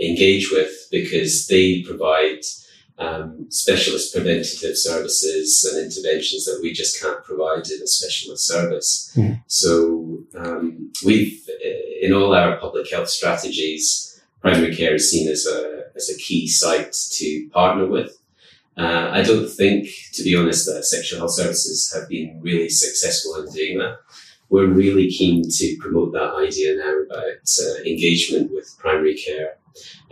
engage 0.00 0.50
with 0.50 0.72
because 0.90 1.46
they 1.46 1.82
provide 1.82 2.40
um, 2.98 3.46
specialist 3.50 4.14
preventative 4.14 4.76
services 4.76 5.64
and 5.64 5.84
interventions 5.84 6.44
that 6.44 6.60
we 6.62 6.72
just 6.72 7.00
can't 7.00 7.24
provide 7.24 7.66
in 7.68 7.82
a 7.82 7.86
specialist 7.86 8.46
service. 8.46 9.12
Mm. 9.16 9.42
So 9.46 10.24
um, 10.36 10.92
we've, 11.04 11.48
in 12.00 12.12
all 12.12 12.34
our 12.34 12.56
public 12.58 12.90
health 12.90 13.08
strategies, 13.08 14.20
primary 14.40 14.74
care 14.74 14.94
is 14.94 15.10
seen 15.10 15.28
as 15.28 15.46
a 15.46 15.82
as 15.94 16.08
a 16.10 16.18
key 16.18 16.48
site 16.48 16.92
to 17.12 17.48
partner 17.50 17.86
with. 17.86 18.18
Uh, 18.76 19.10
I 19.12 19.22
don't 19.22 19.48
think, 19.48 19.88
to 20.14 20.22
be 20.22 20.34
honest, 20.34 20.66
that 20.66 20.84
sexual 20.84 21.18
health 21.18 21.34
services 21.34 21.92
have 21.94 22.08
been 22.08 22.40
really 22.40 22.70
successful 22.70 23.34
in 23.36 23.52
doing 23.52 23.78
that. 23.78 23.98
We're 24.52 24.68
really 24.68 25.08
keen 25.08 25.44
to 25.48 25.76
promote 25.80 26.12
that 26.12 26.34
idea 26.34 26.76
now 26.76 26.94
about 27.06 27.42
uh, 27.58 27.82
engagement 27.86 28.52
with 28.52 28.76
primary 28.78 29.16
care. 29.16 29.56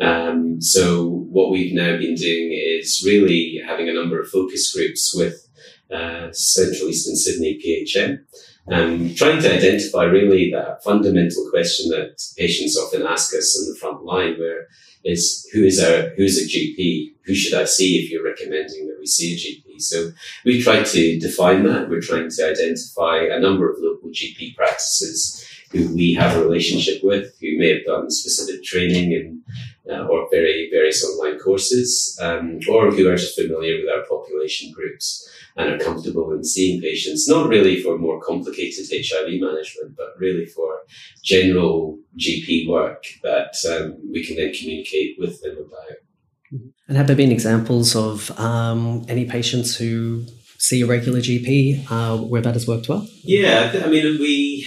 Um, 0.01 0.63
so 0.63 1.07
what 1.31 1.51
we've 1.51 1.75
now 1.75 1.99
been 1.99 2.15
doing 2.15 2.51
is 2.53 3.03
really 3.05 3.61
having 3.67 3.91
a 3.91 3.93
number 3.93 4.19
of 4.19 4.31
focus 4.31 4.75
groups 4.75 5.15
with 5.15 5.47
uh, 5.95 6.33
Central 6.33 6.89
Eastern 6.89 7.17
Sydney 7.17 7.61
PHN, 7.63 8.21
um, 8.73 9.15
trying 9.15 9.43
to 9.43 9.55
identify 9.55 10.05
really 10.05 10.51
that 10.53 10.83
fundamental 10.83 11.51
question 11.51 11.91
that 11.91 12.23
patients 12.39 12.79
often 12.79 13.03
ask 13.03 13.35
us 13.35 13.59
on 13.61 13.69
the 13.69 13.79
front 13.79 14.05
line, 14.05 14.39
where 14.39 14.69
is 15.05 15.47
who 15.53 15.65
is 15.65 15.79
a 15.83 16.15
who's 16.17 16.39
a 16.39 16.49
GP? 16.49 17.13
Who 17.27 17.35
should 17.35 17.61
I 17.61 17.65
see 17.65 17.99
if 17.99 18.11
you're 18.11 18.25
recommending 18.25 18.90
we 19.01 19.07
see 19.07 19.35
a 19.35 19.37
GP? 19.37 19.81
So 19.81 20.13
we 20.45 20.63
try 20.63 20.83
to 20.83 21.19
define 21.19 21.65
that. 21.65 21.89
We're 21.89 22.01
trying 22.01 22.31
to 22.31 22.51
identify 22.51 23.25
a 23.25 23.41
number 23.41 23.71
of 23.71 23.79
local 23.81 24.11
GP 24.11 24.55
practices 24.55 25.47
who 25.73 25.95
we 25.95 26.15
have 26.15 26.37
a 26.37 26.43
relationship 26.43 27.03
with, 27.03 27.33
who 27.41 27.59
may 27.59 27.75
have 27.75 27.85
done 27.87 28.11
specific 28.11 28.63
training 28.65 29.15
and 29.15 29.41
uh, 29.91 30.07
or 30.07 30.29
very 30.31 30.69
various 30.71 31.05
online 31.05 31.39
courses, 31.39 32.19
um, 32.21 32.61
or 32.69 32.91
who 32.91 33.09
are 33.09 33.17
just 33.17 33.41
familiar 33.41 33.77
with 33.77 33.89
our 33.89 34.05
population 34.07 34.73
groups 34.73 35.29
and 35.57 35.71
are 35.71 35.85
comfortable 35.85 36.33
in 36.33 36.45
seeing 36.45 36.81
patients, 36.81 37.29
not 37.29 37.49
really 37.49 37.83
for 37.83 37.99
more 37.99 38.21
complicated 38.21 38.87
HIV 38.91 39.41
management, 39.41 39.97
but 39.97 40.15
really 40.19 40.47
for 40.47 40.81
general 41.23 41.99
GP 42.17 42.69
work 42.69 43.05
that 43.23 43.55
um, 43.69 43.99
we 44.13 44.25
can 44.25 44.37
then 44.37 44.53
communicate 44.53 45.17
with 45.19 45.41
them 45.43 45.57
about. 45.59 45.99
And 46.51 46.97
have 46.97 47.07
there 47.07 47.17
been 47.17 47.33
examples 47.33 47.95
of 47.95 48.31
um, 48.39 49.05
any 49.09 49.25
patients 49.25 49.77
who 49.77 50.27
see 50.59 50.83
a 50.83 50.87
regular 50.87 51.21
GP 51.21 51.91
uh, 51.91 52.19
where 52.19 52.43
that 52.43 52.55
has 52.55 52.67
worked 52.67 52.89
well? 52.89 53.07
Yeah, 53.23 53.83
I 53.85 53.89
mean, 53.89 54.19
we 54.19 54.67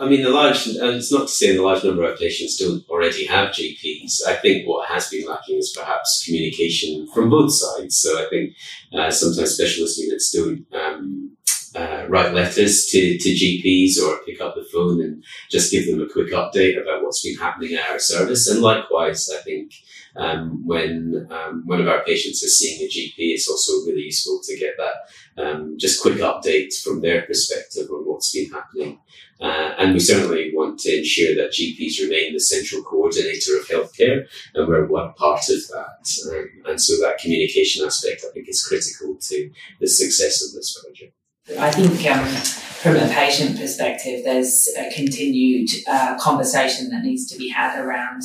I 0.00 0.08
mean, 0.08 0.22
the 0.22 0.30
large, 0.30 0.66
and 0.66 0.96
it's 0.96 1.12
not 1.12 1.28
to 1.28 1.32
say 1.32 1.54
the 1.54 1.62
large 1.62 1.84
number 1.84 2.10
of 2.10 2.18
patients 2.18 2.56
don't 2.56 2.88
already 2.88 3.26
have 3.26 3.50
GPs. 3.50 4.26
I 4.26 4.34
think 4.34 4.66
what 4.66 4.88
has 4.88 5.10
been 5.10 5.28
lacking 5.28 5.58
is 5.58 5.76
perhaps 5.76 6.24
communication 6.24 7.06
from 7.12 7.28
both 7.28 7.52
sides. 7.52 7.98
So 7.98 8.18
I 8.18 8.26
think 8.30 8.54
uh, 8.94 9.10
sometimes 9.10 9.54
specialist 9.54 9.98
units 9.98 10.32
don't 10.32 10.64
um, 10.72 11.36
uh, 11.74 12.06
write 12.08 12.32
letters 12.32 12.86
to, 12.86 13.18
to 13.18 13.28
GPs 13.28 14.02
or 14.02 14.24
pick 14.24 14.40
up 14.40 14.54
the 14.54 14.66
phone 14.72 15.02
and 15.02 15.22
just 15.50 15.70
give 15.70 15.86
them 15.86 16.00
a 16.00 16.08
quick 16.08 16.32
update 16.32 16.80
about 16.80 17.02
what's 17.02 17.22
been 17.22 17.36
happening 17.36 17.74
at 17.74 17.90
our 17.90 17.98
service. 17.98 18.48
And 18.48 18.62
likewise, 18.62 19.28
I 19.30 19.42
think 19.42 19.74
um, 20.16 20.66
when 20.66 21.28
um, 21.30 21.62
one 21.66 21.80
of 21.80 21.88
our 21.88 22.02
patients 22.04 22.42
is 22.42 22.58
seeing 22.58 22.80
a 22.82 22.88
GP, 22.88 23.14
it's 23.18 23.48
also 23.48 23.86
really 23.86 24.02
useful 24.02 24.40
to 24.44 24.56
get 24.56 24.74
that 24.76 25.42
um, 25.42 25.76
just 25.78 26.02
quick 26.02 26.18
update 26.18 26.78
from 26.82 27.00
their 27.00 27.22
perspective 27.22 27.90
on 27.90 28.06
what's 28.06 28.32
been 28.32 28.50
happening. 28.50 28.98
Uh, 29.40 29.74
and 29.78 29.94
we 29.94 30.00
certainly 30.00 30.52
want 30.54 30.78
to 30.78 30.98
ensure 30.98 31.34
that 31.34 31.52
GPs 31.52 32.00
remain 32.00 32.34
the 32.34 32.40
central 32.40 32.82
coordinator 32.82 33.56
of 33.56 33.66
healthcare, 33.68 34.26
and 34.54 34.68
we're 34.68 34.86
one 34.86 35.14
part 35.14 35.48
of 35.48 35.66
that. 35.68 36.30
Um, 36.30 36.48
and 36.66 36.80
so 36.80 36.94
that 37.00 37.18
communication 37.18 37.86
aspect, 37.86 38.24
I 38.28 38.32
think, 38.32 38.48
is 38.48 38.62
critical 38.62 39.16
to 39.16 39.50
the 39.80 39.88
success 39.88 40.44
of 40.44 40.52
this 40.52 40.78
project. 40.82 41.14
I 41.58 41.70
think 41.70 42.06
um, 42.06 42.26
from 42.26 42.96
a 42.96 43.08
patient 43.08 43.58
perspective, 43.58 44.24
there's 44.24 44.68
a 44.78 44.92
continued 44.94 45.70
uh, 45.88 46.18
conversation 46.20 46.90
that 46.90 47.02
needs 47.02 47.26
to 47.32 47.38
be 47.38 47.48
had 47.48 47.82
around 47.82 48.22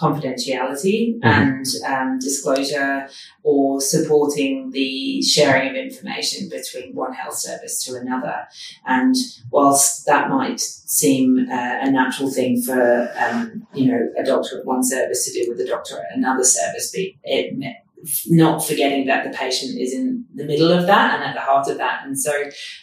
confidentiality 0.00 1.18
mm-hmm. 1.18 1.24
and 1.26 1.66
um, 1.86 2.18
disclosure 2.18 3.08
or 3.42 3.80
supporting 3.80 4.70
the 4.70 5.22
sharing 5.22 5.70
of 5.70 5.76
information 5.76 6.48
between 6.48 6.94
one 6.94 7.12
health 7.12 7.38
service 7.38 7.84
to 7.84 7.96
another. 7.96 8.46
And 8.86 9.14
whilst 9.50 10.06
that 10.06 10.28
might 10.28 10.60
seem 10.60 11.46
uh, 11.50 11.78
a 11.80 11.90
natural 11.90 12.30
thing 12.30 12.62
for, 12.62 13.10
um, 13.18 13.66
you 13.74 13.90
know, 13.90 14.08
a 14.18 14.24
doctor 14.24 14.58
at 14.58 14.66
one 14.66 14.84
service 14.84 15.24
to 15.26 15.32
do 15.32 15.50
with 15.50 15.60
a 15.60 15.66
doctor 15.66 15.98
at 15.98 16.16
another 16.16 16.44
service, 16.44 16.92
it, 16.94 17.76
not 18.26 18.64
forgetting 18.64 19.06
that 19.06 19.24
the 19.24 19.36
patient 19.36 19.78
is 19.78 19.92
in 19.92 20.24
the 20.34 20.44
middle 20.44 20.70
of 20.70 20.86
that 20.86 21.14
and 21.14 21.24
at 21.24 21.34
the 21.34 21.40
heart 21.40 21.68
of 21.68 21.78
that. 21.78 22.04
And 22.04 22.18
so 22.18 22.32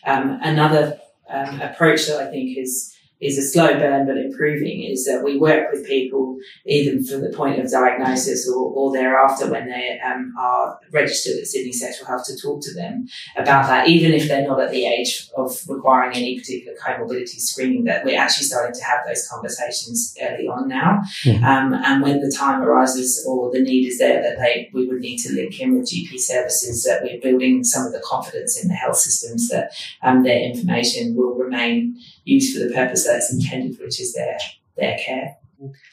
um, 0.06 0.40
another 0.42 1.00
um, 1.30 1.62
approach 1.62 2.08
that 2.08 2.20
I 2.20 2.30
think 2.30 2.58
is 2.58 2.94
is 3.24 3.38
a 3.38 3.42
slow 3.42 3.74
burn 3.80 4.06
but 4.06 4.18
improving 4.18 4.84
is 4.84 5.06
that 5.06 5.24
we 5.24 5.38
work 5.38 5.72
with 5.72 5.88
people 5.88 6.38
even 6.66 7.04
from 7.04 7.22
the 7.22 7.36
point 7.36 7.60
of 7.60 7.70
diagnosis 7.70 8.50
or, 8.50 8.72
or 8.74 8.92
thereafter 8.92 9.50
when 9.50 9.68
they 9.70 10.00
um, 10.06 10.34
are 10.40 10.80
registered 10.92 11.40
at 11.40 11.48
Sydney 11.48 11.72
Sexual 11.72 12.08
Health 12.08 12.26
to 12.28 12.38
talk 12.38 12.62
to 12.64 12.74
them 12.74 13.08
about 13.38 13.68
that, 13.68 13.88
even 13.88 14.14
if 14.14 14.28
they're 14.28 14.48
not 14.48 14.62
at 14.62 14.72
the 14.72 14.86
age 14.86 15.30
of 15.36 15.58
requiring 15.68 16.16
any 16.16 16.40
particular 16.40 16.78
comorbidity 16.78 17.40
screening, 17.40 17.84
that 17.86 18.06
we're 18.06 18.20
actually 18.20 18.46
starting 18.46 18.74
to 18.74 18.84
have 18.84 19.00
those 19.06 19.28
conversations 19.28 20.16
early 20.22 20.48
on 20.48 20.68
now. 20.68 21.02
Mm-hmm. 21.24 21.44
Um, 21.44 21.74
and 21.74 22.02
when 22.02 22.20
the 22.20 22.34
time 22.36 22.62
arises 22.62 23.26
or 23.28 23.52
the 23.52 23.62
need 23.62 23.88
is 23.88 24.00
there 24.00 24.22
that 24.22 24.38
they 24.40 24.70
we 24.74 24.88
would 24.88 25.00
need 25.00 25.18
to 25.20 25.34
link 25.34 25.60
in 25.60 25.78
with 25.78 25.90
GP 25.90 26.20
services, 26.20 26.84
that 26.84 27.02
we're 27.04 27.20
building 27.22 27.64
some 27.64 27.86
of 27.86 27.94
the 27.94 28.02
confidence 28.04 28.62
in 28.62 28.68
the 28.68 28.74
health 28.74 28.98
systems 28.98 29.50
that 29.50 29.72
um, 30.02 30.24
their 30.24 30.40
information 30.40 31.16
will 31.16 31.36
remain 31.36 31.98
used 32.26 32.58
for 32.58 32.66
the 32.66 32.74
purpose 32.74 33.06
that 33.06 33.13
it's 33.14 33.34
intended, 33.34 33.80
which 33.80 34.00
is 34.00 34.14
their 34.14 34.38
their 34.78 34.98
care. 34.98 35.38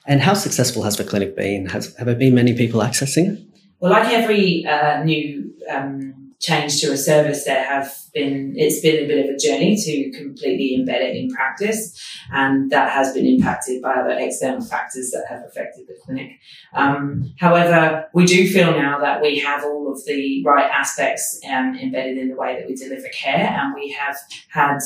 And 0.06 0.20
how 0.20 0.34
successful 0.34 0.82
has 0.82 0.96
the 0.96 1.04
clinic 1.04 1.36
been? 1.36 1.66
Has 1.66 1.94
have 1.96 2.06
there 2.06 2.16
been 2.16 2.34
many 2.34 2.56
people 2.56 2.80
accessing 2.80 3.34
it? 3.34 3.46
Well, 3.78 3.92
like 3.92 4.12
every 4.12 4.66
uh, 4.66 5.02
new 5.04 5.54
um, 5.70 6.32
change 6.40 6.80
to 6.80 6.92
a 6.92 6.96
service, 6.96 7.44
there 7.44 7.64
have 7.64 7.94
been 8.12 8.54
it's 8.56 8.80
been 8.80 9.04
a 9.04 9.06
bit 9.06 9.24
of 9.24 9.34
a 9.34 9.38
journey 9.38 9.76
to 9.76 10.10
completely 10.18 10.76
embed 10.76 11.00
it 11.00 11.16
in 11.16 11.30
practice, 11.30 11.98
and 12.32 12.70
that 12.70 12.90
has 12.90 13.12
been 13.14 13.26
impacted 13.26 13.80
by 13.80 13.94
other 13.94 14.16
external 14.18 14.60
factors 14.60 15.10
that 15.12 15.24
have 15.28 15.42
affected 15.44 15.86
the 15.86 15.96
clinic. 16.04 16.32
Um, 16.74 17.32
however, 17.38 18.08
we 18.12 18.26
do 18.26 18.48
feel 18.48 18.72
now 18.72 18.98
that 19.00 19.22
we 19.22 19.38
have 19.38 19.64
all 19.64 19.92
of 19.92 20.04
the 20.06 20.42
right 20.44 20.70
aspects 20.70 21.40
um, 21.48 21.76
embedded 21.76 22.18
in 22.18 22.28
the 22.28 22.36
way 22.36 22.56
that 22.58 22.66
we 22.66 22.74
deliver 22.74 23.08
care, 23.08 23.56
and 23.58 23.74
we 23.74 23.90
have 23.90 24.16
had 24.48 24.78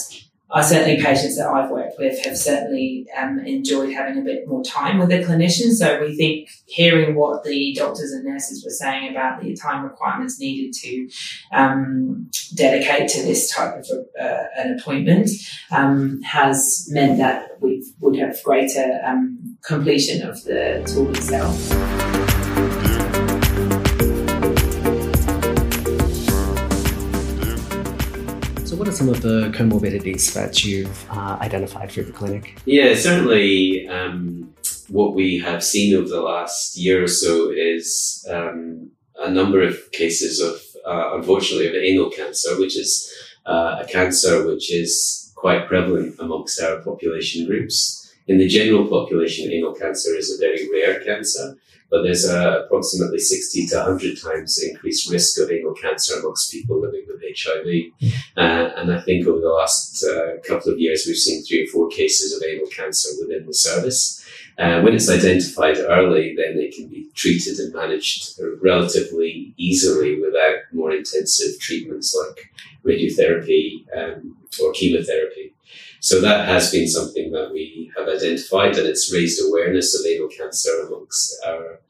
I 0.55 0.63
certainly 0.63 1.03
patients 1.03 1.37
that 1.37 1.49
I've 1.49 1.69
worked 1.69 1.99
with 1.99 2.25
have 2.25 2.39
certainly 2.39 3.07
um, 3.21 3.41
enjoyed 3.41 3.93
having 3.93 4.19
a 4.19 4.23
bit 4.23 4.47
more 4.47 4.63
time 4.63 4.99
with 4.99 5.09
the 5.09 5.19
clinicians. 5.19 5.75
So 5.79 6.01
we 6.01 6.17
think 6.17 6.49
hearing 6.67 7.17
what 7.17 7.43
the 7.43 7.75
doctors 7.75 8.13
and 8.13 8.25
nurses 8.25 8.65
were 8.65 8.71
saying 8.71 9.11
about 9.11 9.43
the 9.43 9.57
time 9.57 9.83
requirements 9.83 10.39
needed 10.39 10.73
to 10.75 11.09
um, 11.53 12.31
dedicate 12.55 13.09
to 13.09 13.23
this 13.23 13.53
type 13.53 13.75
of 13.75 13.87
uh, 14.21 14.45
an 14.57 14.79
appointment 14.79 15.29
um, 15.73 16.23
has 16.23 16.89
meant 16.93 17.19
that 17.19 17.61
we 17.61 17.85
would 17.99 18.17
have 18.17 18.41
greater 18.45 19.01
um, 19.05 19.59
completion 19.65 20.23
of 20.23 20.41
the 20.45 20.85
tool 20.87 21.11
itself. 21.11 22.34
Some 28.95 29.09
of 29.09 29.23
the 29.23 29.51
comorbidities 29.51 30.33
that 30.35 30.65
you've 30.65 31.11
uh, 31.11 31.37
identified 31.41 31.91
through 31.91 32.05
the 32.05 32.13
clinic? 32.13 32.57
Yeah, 32.65 32.95
certainly 32.95 33.89
um, 33.89 34.55
what 34.89 35.15
we 35.15 35.39
have 35.39 35.65
seen 35.65 35.97
over 35.97 36.09
the 36.09 36.21
last 36.21 36.77
year 36.77 37.03
or 37.03 37.09
so 37.09 37.51
is 37.51 38.27
um, 38.31 38.91
a 39.19 39.31
number 39.31 39.63
of 39.63 39.91
cases 39.93 40.41
of, 40.41 40.61
uh, 40.87 41.17
unfortunately, 41.17 41.69
of 41.69 41.75
anal 41.75 42.11
cancer, 42.11 42.59
which 42.59 42.77
is 42.79 43.13
uh, 43.47 43.79
a 43.81 43.87
cancer 43.87 44.47
which 44.47 44.73
is 44.73 45.33
quite 45.35 45.67
prevalent 45.67 46.17
amongst 46.21 46.61
our 46.63 46.81
population 46.83 47.47
groups. 47.47 48.04
In 48.27 48.39
the 48.39 48.49
general 48.49 48.87
population, 48.87 49.51
anal 49.51 49.75
cancer 49.75 50.15
is 50.17 50.33
a 50.33 50.39
very 50.39 50.69
rare 50.73 51.01
cancer 51.05 51.57
but 51.95 52.03
there's 52.03 52.29
a 52.29 52.65
approximately 52.65 53.21
60 53.21 53.67
to 53.67 53.77
100 53.77 54.21
times 54.21 54.61
increased 54.61 55.09
risk 55.11 55.41
of 55.41 55.49
anal 55.49 55.75
cancer 55.75 56.19
amongst 56.19 56.51
people 56.51 56.81
living 56.81 57.05
with 57.07 57.23
HIV. 57.23 58.11
Uh, 58.37 58.71
and 58.77 58.93
I 58.93 59.01
think 59.03 59.29
over 59.29 59.41
the 59.41 59.49
last 59.49 60.05
uh, 60.05 60.41
couple 60.47 60.73
of 60.73 60.81
years, 60.81 61.05
we've 61.07 61.17
seen 61.17 61.45
three 61.45 61.65
or 61.65 61.71
four 61.71 61.89
cases 61.89 62.35
of 62.35 62.43
anal 62.43 62.67
cancer 62.67 63.11
within 63.21 63.47
the 63.47 63.55
service. 63.55 64.25
Uh, 64.59 64.81
when 64.81 64.95
it's 64.95 65.09
identified 65.09 65.79
early, 65.79 66.35
then 66.37 66.59
it 66.59 66.75
can 66.75 66.89
be 66.89 67.09
treated 67.15 67.59
and 67.59 67.73
managed 67.73 68.41
relatively 68.61 69.55
easily 69.57 70.21
without 70.21 70.57
more 70.73 70.91
intensive 70.91 71.61
treatments 71.61 72.13
like 72.13 72.51
radiotherapy 72.85 73.85
um, 73.97 74.37
or 74.61 74.73
chemotherapy. 74.73 75.54
So 76.05 76.21
that 76.21 76.47
has 76.47 76.71
been 76.71 76.87
something 76.87 77.33
that 77.33 77.51
we 77.51 77.91
have 77.97 78.07
identified, 78.07 78.77
and 78.77 78.87
it's 78.87 79.11
raised 79.11 79.41
awareness 79.43 79.99
of 79.99 80.05
anal 80.05 80.29
cancer 80.29 80.69
amongst 80.87 81.35
our 81.47 81.81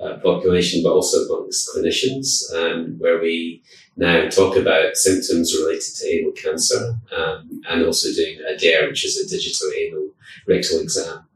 uh, 0.00 0.16
population, 0.20 0.82
but 0.82 0.94
also 0.94 1.18
amongst 1.26 1.68
clinicians, 1.68 2.50
um, 2.54 2.94
where 2.98 3.20
we 3.20 3.62
now 3.94 4.26
talk 4.30 4.56
about 4.56 4.96
symptoms 4.96 5.54
related 5.54 5.94
to 5.96 6.06
anal 6.08 6.32
cancer, 6.32 6.98
um, 7.14 7.60
and 7.68 7.84
also 7.84 8.08
doing 8.14 8.38
a 8.48 8.56
DARE, 8.56 8.88
which 8.88 9.04
is 9.04 9.18
a 9.18 9.28
digital 9.28 9.68
anal 9.76 10.14
rectal 10.48 10.80
exam, 10.80 11.26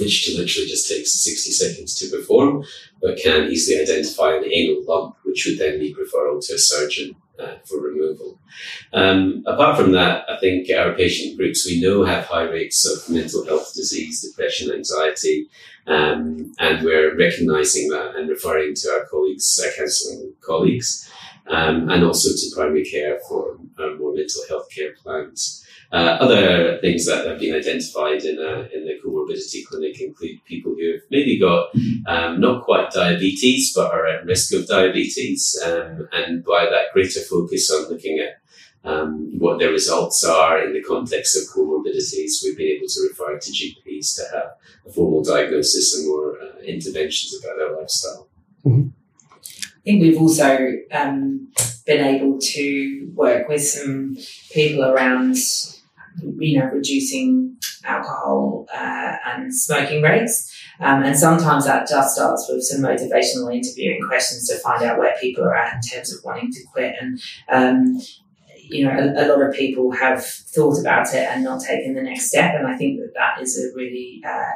which 0.00 0.34
literally 0.36 0.66
just 0.68 0.88
takes 0.88 1.22
60 1.22 1.52
seconds 1.52 1.94
to 1.94 2.10
perform, 2.10 2.64
but 3.00 3.18
can 3.18 3.52
easily 3.52 3.80
identify 3.80 4.34
an 4.34 4.52
anal 4.52 4.82
lump, 4.84 5.14
which 5.24 5.46
would 5.46 5.60
then 5.60 5.78
need 5.78 5.94
referral 5.94 6.44
to 6.44 6.54
a 6.54 6.58
surgeon 6.58 7.14
uh, 7.38 7.56
for 7.64 7.80
removal. 7.80 8.38
Um, 8.92 9.42
apart 9.46 9.76
from 9.76 9.92
that, 9.92 10.28
I 10.28 10.38
think 10.38 10.68
our 10.70 10.92
patient 10.92 11.36
groups 11.36 11.66
we 11.66 11.80
know 11.80 12.04
have 12.04 12.26
high 12.26 12.44
rates 12.44 12.86
of 12.86 13.12
mental 13.12 13.44
health 13.44 13.72
disease, 13.74 14.22
depression, 14.22 14.72
anxiety, 14.72 15.48
um, 15.86 16.52
and 16.58 16.84
we're 16.84 17.16
recognizing 17.16 17.88
that 17.88 18.14
and 18.16 18.28
referring 18.28 18.74
to 18.74 18.90
our 18.90 19.06
colleagues, 19.06 19.60
our 19.64 19.72
counseling 19.72 20.32
colleagues, 20.40 21.10
um, 21.48 21.90
and 21.90 22.04
also 22.04 22.30
to 22.30 22.54
primary 22.54 22.84
care 22.84 23.18
for 23.28 23.58
uh, 23.78 23.94
more 23.98 24.14
mental 24.14 24.42
health 24.48 24.68
care 24.70 24.94
plans. 25.02 25.61
Uh, 25.92 26.16
other 26.20 26.78
things 26.80 27.04
that 27.04 27.26
have 27.26 27.38
been 27.38 27.54
identified 27.54 28.24
in, 28.24 28.38
a, 28.38 28.66
in 28.74 28.86
the 28.86 28.98
comorbidity 29.04 29.62
clinic 29.66 30.00
include 30.00 30.42
people 30.46 30.74
who 30.74 30.92
have 30.92 31.02
maybe 31.10 31.38
got 31.38 31.68
um, 32.06 32.40
not 32.40 32.62
quite 32.62 32.90
diabetes, 32.90 33.74
but 33.74 33.92
are 33.92 34.06
at 34.06 34.24
risk 34.24 34.54
of 34.54 34.66
diabetes. 34.66 35.60
Um, 35.62 36.08
and 36.12 36.42
by 36.42 36.64
that 36.64 36.94
greater 36.94 37.20
focus 37.20 37.70
on 37.70 37.90
looking 37.90 38.20
at 38.20 38.40
um, 38.84 39.38
what 39.38 39.58
their 39.58 39.70
results 39.70 40.24
are 40.24 40.64
in 40.64 40.72
the 40.72 40.82
context 40.82 41.36
of 41.36 41.54
comorbidities, 41.54 42.42
we've 42.42 42.56
been 42.56 42.76
able 42.78 42.88
to 42.88 43.08
refer 43.10 43.38
to 43.38 43.50
GPs 43.50 44.16
to 44.16 44.22
have 44.34 44.52
a 44.86 44.92
formal 44.92 45.22
diagnosis 45.22 45.94
and 45.94 46.08
more 46.08 46.38
uh, 46.40 46.58
interventions 46.62 47.38
about 47.38 47.58
their 47.58 47.78
lifestyle. 47.78 48.28
Mm-hmm. 48.64 48.88
I 49.38 49.84
think 49.84 50.02
we've 50.02 50.20
also 50.20 50.72
um, 50.90 51.48
been 51.84 52.04
able 52.04 52.38
to 52.38 53.10
work 53.14 53.48
with 53.48 53.62
some 53.62 54.16
people 54.52 54.84
around 54.84 55.36
you 56.38 56.58
know, 56.58 56.66
reducing 56.66 57.56
alcohol 57.84 58.66
uh, 58.74 59.16
and 59.26 59.54
smoking 59.54 60.02
rates. 60.02 60.50
Um, 60.80 61.02
and 61.02 61.16
sometimes 61.16 61.66
that 61.66 61.88
just 61.88 62.14
starts 62.14 62.48
with 62.48 62.62
some 62.62 62.80
motivational 62.80 63.54
interviewing 63.54 64.00
questions 64.06 64.48
to 64.48 64.58
find 64.58 64.82
out 64.82 64.98
where 64.98 65.14
people 65.20 65.44
are 65.44 65.54
at 65.54 65.74
in 65.76 65.80
terms 65.82 66.12
of 66.12 66.24
wanting 66.24 66.50
to 66.52 66.64
quit. 66.72 66.94
And, 67.00 67.20
um, 67.50 68.00
you 68.56 68.84
know, 68.84 68.92
a, 68.92 69.26
a, 69.26 69.28
lot 69.28 69.42
of 69.42 69.54
people 69.54 69.92
have 69.92 70.24
thought 70.24 70.80
about 70.80 71.12
it 71.14 71.28
and 71.28 71.44
not 71.44 71.62
taken 71.62 71.94
the 71.94 72.02
next 72.02 72.28
step. 72.28 72.54
And 72.54 72.66
I 72.66 72.76
think 72.76 72.98
that 73.00 73.12
that 73.14 73.42
is 73.42 73.58
a 73.58 73.74
really 73.76 74.22
uh, 74.26 74.52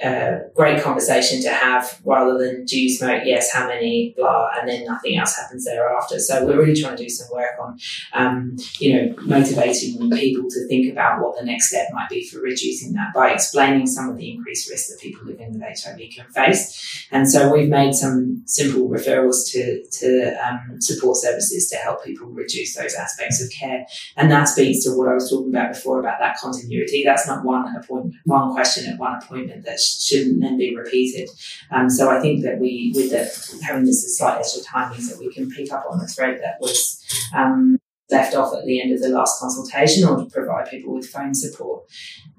a 0.00 0.38
great 0.54 0.82
conversation 0.82 1.42
to 1.42 1.50
have 1.50 2.00
rather 2.04 2.38
than 2.38 2.64
do 2.64 2.78
you 2.78 2.88
smoke? 2.88 3.22
Yes, 3.24 3.52
how 3.52 3.66
many? 3.66 4.14
Blah, 4.16 4.50
and 4.58 4.68
then 4.68 4.84
nothing 4.84 5.16
else 5.16 5.36
happens 5.36 5.64
thereafter. 5.64 6.18
So 6.20 6.46
we're 6.46 6.58
really 6.58 6.80
trying 6.80 6.96
to 6.96 7.02
do 7.02 7.08
some 7.08 7.28
work 7.34 7.52
on, 7.60 7.78
um, 8.12 8.56
you 8.78 8.94
know, 8.94 9.14
motivating 9.22 10.10
people 10.10 10.48
to 10.50 10.68
think 10.68 10.92
about 10.92 11.20
what 11.20 11.38
the 11.38 11.44
next 11.44 11.68
step 11.68 11.88
might 11.92 12.08
be 12.08 12.26
for 12.28 12.40
reducing 12.40 12.92
that 12.92 13.12
by 13.14 13.30
explaining 13.32 13.86
some 13.86 14.08
of 14.08 14.16
the 14.16 14.30
increased 14.30 14.70
risks 14.70 14.88
that 14.90 15.00
people 15.00 15.26
living 15.26 15.52
with 15.52 15.62
HIV 15.62 16.00
can 16.14 16.26
face. 16.30 17.06
And 17.10 17.28
so 17.28 17.52
we've 17.52 17.68
made 17.68 17.94
some 17.94 18.42
simple 18.46 18.88
referrals 18.88 19.50
to 19.52 19.84
to 19.84 20.36
um, 20.46 20.80
support 20.80 21.16
services 21.16 21.68
to 21.70 21.76
help 21.76 22.04
people 22.04 22.28
reduce 22.28 22.76
those 22.76 22.94
aspects 22.94 23.42
of 23.42 23.50
care. 23.50 23.86
And 24.16 24.30
that 24.30 24.44
speaks 24.44 24.84
to 24.84 24.90
what 24.90 25.08
I 25.08 25.14
was 25.14 25.28
talking 25.30 25.50
about 25.50 25.72
before 25.72 25.98
about 25.98 26.18
that 26.20 26.38
continuity. 26.38 27.02
That's 27.04 27.26
not 27.26 27.44
one 27.44 27.74
appointment, 27.76 28.14
one 28.24 28.52
question 28.52 28.92
at 28.92 28.98
one 28.98 29.16
appointment. 29.16 29.64
That's 29.64 29.87
shouldn't 29.88 30.40
then 30.40 30.56
be 30.58 30.76
repeated. 30.76 31.28
Um, 31.70 31.88
so 31.88 32.10
I 32.10 32.20
think 32.20 32.42
that 32.44 32.58
we, 32.58 32.92
with 32.94 33.10
the, 33.10 33.64
having 33.64 33.84
this 33.84 34.16
slight 34.16 34.38
extra 34.38 34.62
time, 34.62 34.92
means 34.92 35.08
that 35.10 35.18
we 35.18 35.32
can 35.32 35.50
pick 35.50 35.72
up 35.72 35.84
on 35.90 35.98
the 35.98 36.06
thread 36.06 36.40
that 36.42 36.58
was 36.60 37.02
um, 37.34 37.78
left 38.10 38.34
off 38.34 38.54
at 38.54 38.64
the 38.64 38.80
end 38.80 38.92
of 38.92 39.00
the 39.00 39.08
last 39.08 39.40
consultation, 39.40 40.08
or 40.08 40.16
to 40.18 40.30
provide 40.30 40.70
people 40.70 40.94
with 40.94 41.08
phone 41.08 41.34
support. 41.34 41.84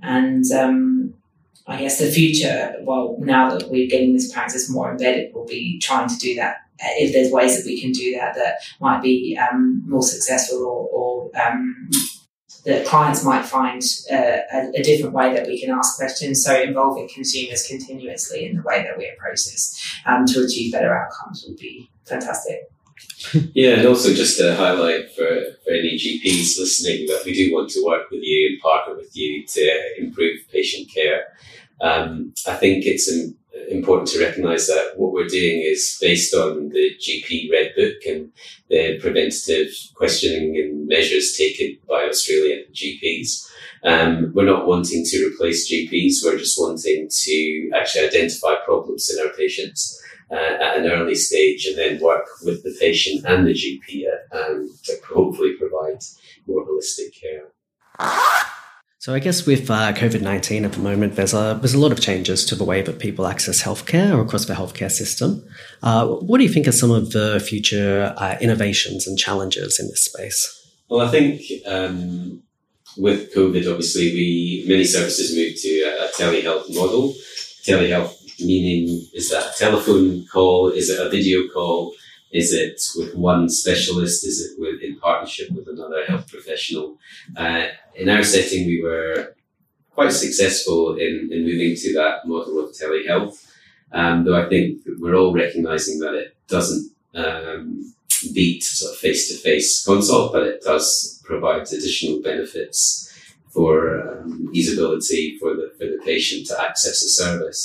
And 0.02 0.44
um, 0.52 1.14
I 1.68 1.78
guess 1.78 2.00
the 2.00 2.10
future, 2.10 2.76
well, 2.82 3.18
now 3.20 3.50
that 3.52 3.70
we're 3.70 3.90
getting 3.90 4.14
this 4.14 4.32
practice 4.34 4.70
more 4.70 4.92
embedded, 4.92 5.32
we'll 5.34 5.46
be 5.46 5.80
trying 5.80 6.10
to 6.10 6.18
do 6.18 6.36
that. 6.36 6.58
If 6.82 7.12
there's 7.12 7.32
ways 7.32 7.58
that 7.58 7.66
we 7.66 7.80
can 7.80 7.92
do 7.92 8.16
that 8.16 8.36
that 8.36 8.56
might 8.80 9.02
be 9.04 9.38
um, 9.38 9.84
more 9.86 10.02
successful 10.02 10.60
or, 10.60 10.88
or 10.88 11.32
um, 11.46 11.90
that 12.66 12.86
clients 12.86 13.24
might 13.24 13.46
find 13.46 13.82
uh, 14.12 14.16
a, 14.54 14.72
a, 14.76 14.84
different 14.84 15.14
way 15.14 15.34
that 15.34 15.48
we 15.48 15.60
can 15.60 15.72
ask 15.72 15.98
questions. 15.98 16.44
So 16.44 16.62
involving 16.62 17.10
consumers 17.14 17.66
continuously 17.66 18.46
in 18.46 18.58
the 18.58 18.64
way 18.64 18.84
that 18.84 18.98
we 18.98 19.10
approach 19.10 19.46
this 19.46 19.80
um, 20.06 20.26
to 20.28 20.44
achieve 20.44 20.74
better 20.74 20.94
outcomes 20.94 21.46
would 21.48 21.58
be 21.58 21.90
fantastic. 22.06 22.70
Yeah, 23.54 23.76
and 23.76 23.88
also 23.88 24.14
just 24.14 24.38
to 24.40 24.56
highlight 24.56 25.12
for, 25.12 25.26
for 25.64 25.72
any 25.72 25.98
GPs 25.98 26.58
listening 26.60 27.08
that 27.08 27.24
we 27.26 27.34
do 27.34 27.54
want 27.54 27.70
to 27.72 27.86
work 27.86 28.10
with 28.12 28.22
you 28.24 28.50
and 28.52 28.62
partner 28.62 28.96
with 28.96 29.16
you 29.16 29.46
to 29.46 29.82
improve 29.98 30.40
patient 30.52 30.90
care. 30.94 31.24
Um, 31.82 32.34
I 32.48 32.56
think 32.56 32.86
it's 32.86 33.10
important 33.70 34.10
to 34.10 34.20
recognize 34.20 34.68
that 34.68 34.94
what 34.96 35.12
we're 35.12 35.28
doing 35.28 35.62
is 35.62 35.98
based 36.02 36.34
on 36.34 36.70
the 36.70 36.92
GP 37.00 37.52
Red 37.52 37.72
Book 37.76 37.96
and 38.08 38.32
the 38.70 39.00
preventative 39.00 39.70
questioning 39.96 40.58
and 40.58 40.88
measures 40.88 41.36
taken 41.38 41.78
by 41.88 42.04
Australian 42.04 42.66
GPs. 42.74 43.48
Um, 43.84 44.32
we're 44.34 44.46
not 44.46 44.68
wanting 44.68 45.06
to 45.06 45.32
replace 45.32 45.72
GPs. 45.72 46.16
We're 46.24 46.38
just 46.38 46.60
wanting 46.60 47.10
to 47.10 47.72
actually 47.76 48.08
identify 48.08 48.56
problems 48.66 49.10
in 49.10 49.26
our 49.26 49.34
patients 49.34 50.00
uh, 50.32 50.36
at 50.36 50.78
an 50.78 50.86
early 50.86 51.16
stage 51.16 51.66
and 51.66 51.78
then 51.78 52.02
work 52.02 52.28
with 52.44 52.64
the 52.64 52.76
patient 52.80 53.26
and 53.26 53.48
the 53.48 53.54
GP 53.54 54.06
uh, 54.06 54.38
um, 54.38 54.70
to 54.84 54.94
hopefully 55.08 55.54
provide 55.58 56.02
more 56.48 56.66
holistic 56.66 57.20
care. 57.20 57.48
So 59.02 59.14
I 59.14 59.20
guess 59.20 59.46
with 59.46 59.72
uh, 59.72 59.94
COVID 59.94 60.22
nineteen 60.22 60.66
at 60.66 60.74
the 60.74 60.80
moment, 60.80 61.16
there's 61.16 61.34
a 61.34 61.58
there's 61.62 61.74
a 61.74 61.80
lot 61.80 61.94
of 61.94 62.02
changes 62.02 62.44
to 62.48 62.56
the 62.56 62.66
way 62.66 62.82
that 62.82 63.00
people 63.00 63.28
access 63.28 63.64
healthcare 63.64 64.14
or 64.14 64.20
across 64.20 64.44
the 64.44 64.54
healthcare 64.54 64.92
system. 64.92 65.42
Uh, 65.82 66.06
what 66.06 66.38
do 66.38 66.44
you 66.44 66.50
think 66.50 66.68
are 66.68 66.74
some 66.74 66.92
of 66.92 67.12
the 67.12 67.40
future 67.40 68.14
uh, 68.18 68.38
innovations 68.42 69.08
and 69.08 69.18
challenges 69.18 69.80
in 69.80 69.88
this 69.88 70.04
space? 70.04 70.42
Well, 70.90 71.00
I 71.00 71.10
think 71.10 71.42
um, 71.66 72.44
with 72.98 73.34
COVID, 73.34 73.72
obviously, 73.72 74.12
we 74.14 74.66
many 74.68 74.84
services 74.84 75.34
moved 75.34 75.62
to 75.62 75.70
a, 75.84 76.06
a 76.06 76.10
telehealth 76.10 76.76
model. 76.76 77.14
Telehealth 77.66 78.16
meaning 78.42 79.08
is 79.14 79.30
that 79.30 79.56
a 79.56 79.58
telephone 79.58 80.26
call? 80.26 80.72
Is 80.72 80.90
it 80.90 81.00
a 81.00 81.10
video 81.10 81.48
call? 81.54 81.96
Is 82.34 82.52
it 82.52 82.82
with 82.98 83.16
one 83.16 83.48
specialist? 83.48 84.26
Is 84.26 84.42
it 84.42 84.60
with 84.60 84.84
partnership 85.10 85.48
with 85.58 85.68
another 85.76 86.02
health 86.10 86.28
professional? 86.36 86.88
Uh, 87.42 87.66
in 88.02 88.08
our 88.16 88.26
setting, 88.34 88.62
we 88.72 88.80
were 88.88 89.16
quite 89.98 90.14
successful 90.26 90.80
in, 91.06 91.14
in 91.34 91.40
moving 91.50 91.74
to 91.84 91.90
that 92.00 92.16
model 92.32 92.56
of 92.64 92.68
telehealth. 92.80 93.38
Um, 94.00 94.16
though 94.24 94.40
I 94.44 94.48
think 94.52 94.68
we're 95.02 95.20
all 95.20 95.34
recognizing 95.44 95.98
that 96.04 96.14
it 96.14 96.30
doesn't 96.56 96.86
um, 97.24 97.94
beat 98.38 98.62
sort 98.64 98.94
of 98.94 99.00
face 99.00 99.22
to 99.30 99.36
face 99.48 99.70
consult, 99.92 100.32
but 100.34 100.44
it 100.52 100.62
does 100.72 100.88
provide 101.30 101.64
additional 101.64 102.22
benefits 102.22 102.82
for 103.54 103.76
um, 104.08 104.32
easeability 104.58 105.24
for 105.40 105.50
the 105.58 105.68
for 105.78 105.86
the 105.94 106.00
patient 106.12 106.42
to 106.48 106.56
access 106.68 106.98
the 107.04 107.12
service. 107.24 107.62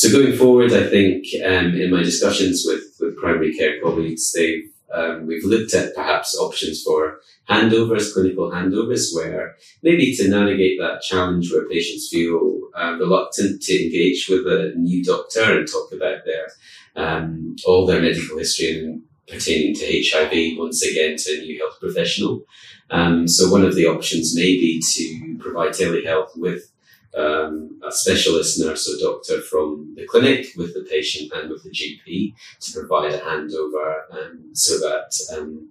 So 0.00 0.06
going 0.16 0.34
forward, 0.36 0.72
I 0.82 0.84
think 0.94 1.26
um, 1.50 1.68
in 1.82 1.88
my 1.96 2.02
discussions 2.02 2.64
with, 2.68 2.84
with 3.00 3.16
primary 3.16 3.52
care 3.58 3.80
colleagues, 3.82 4.24
they've 4.32 4.70
um, 4.92 5.26
we've 5.26 5.44
looked 5.44 5.74
at 5.74 5.94
perhaps 5.94 6.38
options 6.38 6.82
for 6.82 7.20
handovers, 7.48 8.12
clinical 8.12 8.50
handovers, 8.50 9.14
where 9.14 9.56
maybe 9.82 10.14
to 10.16 10.28
navigate 10.28 10.78
that 10.78 11.02
challenge 11.02 11.52
where 11.52 11.68
patients 11.68 12.08
feel 12.10 12.60
um, 12.74 12.98
reluctant 12.98 13.62
to 13.62 13.84
engage 13.84 14.28
with 14.28 14.46
a 14.46 14.72
new 14.76 15.02
doctor 15.02 15.58
and 15.58 15.68
talk 15.68 15.92
about 15.92 16.24
their 16.24 16.48
um, 16.96 17.56
all 17.66 17.86
their 17.86 18.00
medical 18.00 18.38
history 18.38 18.78
and 18.78 19.02
pertaining 19.28 19.74
to 19.74 20.02
HIV 20.08 20.58
once 20.58 20.82
again 20.84 21.16
to 21.16 21.38
a 21.38 21.42
new 21.42 21.58
health 21.58 21.78
professional. 21.80 22.42
Um, 22.90 23.26
so 23.26 23.50
one 23.50 23.64
of 23.64 23.74
the 23.74 23.86
options 23.86 24.36
may 24.36 24.42
be 24.42 24.80
to 24.80 25.36
provide 25.40 25.72
telehealth 25.72 26.30
with 26.36 26.70
um, 27.16 27.80
a 27.86 27.90
specialist 27.90 28.60
nurse 28.60 28.88
or 28.88 28.98
doctor 29.00 29.40
from 29.40 29.94
the 29.96 30.06
clinic 30.06 30.48
with 30.56 30.74
the 30.74 30.86
patient 30.90 31.32
and 31.34 31.50
with 31.50 31.62
the 31.64 31.70
GP 31.70 32.34
to 32.60 32.72
provide 32.72 33.14
a 33.14 33.18
handover 33.20 34.02
um, 34.12 34.50
so 34.52 34.78
that 34.78 35.12
um, 35.36 35.70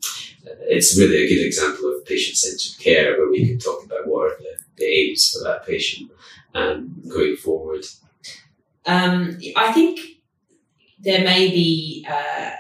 it's 0.61 0.97
really 0.97 1.23
a 1.23 1.27
good 1.27 1.45
example 1.45 1.93
of 1.95 2.05
patient 2.05 2.37
centered 2.37 2.79
care 2.83 3.17
where 3.17 3.29
we 3.29 3.47
can 3.47 3.59
talk 3.59 3.83
about 3.85 4.07
what 4.07 4.31
are 4.31 4.37
the, 4.39 4.57
the 4.77 4.85
aims 4.85 5.31
for 5.31 5.43
that 5.43 5.65
patient 5.65 6.09
um, 6.53 7.01
going 7.07 7.35
forward. 7.35 7.85
Um, 8.85 9.39
I 9.55 9.71
think 9.71 9.99
there 10.99 11.23
may 11.23 11.49
be. 11.49 12.05
Uh, 12.09 12.51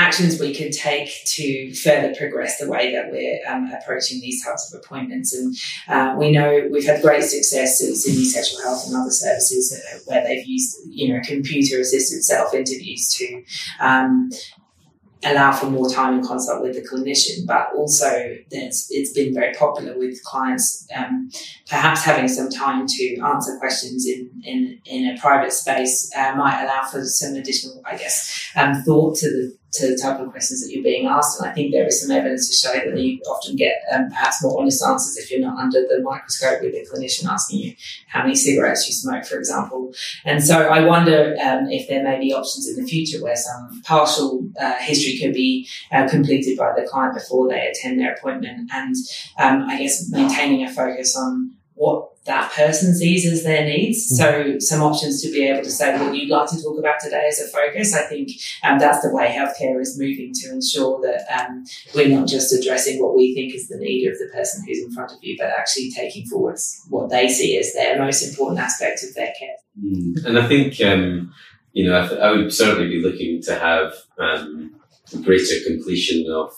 actions 0.00 0.40
we 0.40 0.54
can 0.54 0.70
take 0.70 1.10
to 1.26 1.74
further 1.74 2.14
progress 2.14 2.58
the 2.58 2.68
way 2.68 2.92
that 2.92 3.10
we're 3.10 3.38
um, 3.46 3.70
approaching 3.70 4.20
these 4.20 4.42
types 4.42 4.72
of 4.72 4.80
appointments. 4.80 5.34
And 5.34 5.54
uh, 5.88 6.16
we 6.18 6.32
know 6.32 6.68
we've 6.70 6.86
had 6.86 7.02
great 7.02 7.22
success 7.24 7.82
at 7.82 7.94
Sydney 7.94 8.24
Sexual 8.24 8.62
Health 8.62 8.86
and 8.86 8.96
other 8.96 9.10
services 9.10 9.64
where 10.06 10.22
they've 10.24 10.46
used, 10.46 10.78
you 10.88 11.12
know, 11.12 11.20
computer 11.24 11.80
assisted 11.80 12.24
self 12.24 12.54
interviews 12.54 13.14
to 13.18 13.44
um, 13.80 14.30
allow 15.22 15.52
for 15.52 15.66
more 15.66 15.88
time 15.90 16.14
and 16.14 16.26
consult 16.26 16.62
with 16.62 16.74
the 16.74 16.88
clinician, 16.88 17.46
but 17.46 17.68
also 17.76 18.08
it's 18.50 19.12
been 19.12 19.34
very 19.34 19.52
popular 19.54 19.98
with 19.98 20.22
clients 20.24 20.88
um, 20.96 21.30
perhaps 21.68 22.02
having 22.04 22.26
some 22.26 22.48
time 22.48 22.86
to 22.86 23.20
answer 23.20 23.58
questions 23.58 24.06
in, 24.06 24.30
in, 24.44 24.80
in 24.86 25.14
a 25.14 25.20
private 25.20 25.52
space 25.52 26.10
uh, 26.16 26.34
might 26.36 26.62
allow 26.64 26.84
for 26.84 27.04
some 27.04 27.34
additional, 27.34 27.82
I 27.84 27.96
guess, 27.98 28.50
um, 28.56 28.82
thought 28.82 29.16
to 29.18 29.26
the 29.26 29.59
to 29.72 29.86
the 29.88 29.96
type 29.96 30.20
of 30.20 30.30
questions 30.30 30.62
that 30.62 30.72
you're 30.72 30.82
being 30.82 31.06
asked. 31.06 31.40
And 31.40 31.48
I 31.48 31.52
think 31.52 31.72
there 31.72 31.86
is 31.86 32.02
some 32.02 32.10
evidence 32.10 32.48
to 32.48 32.68
show 32.68 32.74
that 32.74 32.98
you 32.98 33.20
often 33.28 33.56
get 33.56 33.74
um, 33.92 34.08
perhaps 34.08 34.42
more 34.42 34.60
honest 34.60 34.84
answers 34.84 35.16
if 35.16 35.30
you're 35.30 35.40
not 35.40 35.58
under 35.58 35.80
the 35.82 36.00
microscope 36.02 36.62
with 36.62 36.74
a 36.74 36.86
clinician 36.90 37.26
asking 37.26 37.60
you 37.60 37.74
how 38.08 38.22
many 38.22 38.34
cigarettes 38.34 38.86
you 38.88 38.94
smoke, 38.94 39.24
for 39.24 39.38
example. 39.38 39.92
And 40.24 40.42
so 40.42 40.68
I 40.68 40.84
wonder 40.84 41.36
um, 41.42 41.68
if 41.70 41.88
there 41.88 42.02
may 42.02 42.18
be 42.18 42.32
options 42.32 42.68
in 42.68 42.82
the 42.82 42.88
future 42.88 43.22
where 43.22 43.36
some 43.36 43.82
partial 43.84 44.48
uh, 44.60 44.76
history 44.76 45.18
could 45.18 45.34
be 45.34 45.68
uh, 45.92 46.08
completed 46.08 46.58
by 46.58 46.72
the 46.76 46.86
client 46.86 47.14
before 47.14 47.48
they 47.48 47.68
attend 47.68 48.00
their 48.00 48.14
appointment. 48.14 48.70
And 48.72 48.96
um, 49.38 49.68
I 49.68 49.78
guess 49.78 50.08
maintaining 50.10 50.64
a 50.64 50.72
focus 50.72 51.16
on 51.16 51.54
what 51.74 52.09
that 52.26 52.52
person 52.52 52.94
sees 52.94 53.24
as 53.30 53.44
their 53.44 53.64
needs. 53.64 54.12
Mm. 54.12 54.16
So 54.16 54.58
some 54.58 54.82
options 54.82 55.22
to 55.22 55.32
be 55.32 55.46
able 55.48 55.62
to 55.62 55.70
say 55.70 55.98
what 55.98 56.14
you'd 56.14 56.28
like 56.28 56.50
to 56.50 56.62
talk 56.62 56.78
about 56.78 57.00
today 57.00 57.26
as 57.28 57.40
a 57.40 57.48
focus. 57.48 57.94
I 57.94 58.02
think 58.02 58.30
um, 58.62 58.78
that's 58.78 59.02
the 59.02 59.14
way 59.14 59.28
healthcare 59.28 59.80
is 59.80 59.98
moving 59.98 60.32
to 60.34 60.52
ensure 60.52 61.00
that 61.00 61.24
um, 61.32 61.64
we're 61.94 62.08
not 62.08 62.28
just 62.28 62.52
addressing 62.52 63.02
what 63.02 63.16
we 63.16 63.34
think 63.34 63.54
is 63.54 63.68
the 63.68 63.78
need 63.78 64.06
of 64.06 64.18
the 64.18 64.28
person 64.32 64.62
who's 64.66 64.84
in 64.84 64.92
front 64.92 65.12
of 65.12 65.18
you, 65.22 65.36
but 65.38 65.48
actually 65.48 65.90
taking 65.90 66.26
forward 66.26 66.58
what 66.88 67.08
they 67.08 67.28
see 67.28 67.56
as 67.56 67.72
their 67.72 67.98
most 67.98 68.22
important 68.22 68.60
aspect 68.60 69.02
of 69.02 69.14
their 69.14 69.32
care. 69.38 69.56
Mm. 69.82 70.24
And 70.26 70.38
I 70.38 70.46
think, 70.46 70.80
um, 70.82 71.32
you 71.72 71.88
know, 71.88 72.02
I, 72.02 72.08
th- 72.08 72.20
I, 72.20 72.32
would 72.32 72.52
certainly 72.52 72.88
be 72.88 73.02
looking 73.02 73.40
to 73.42 73.54
have 73.58 73.94
um, 74.18 74.74
greater 75.22 75.54
completion 75.66 76.30
of 76.30 76.52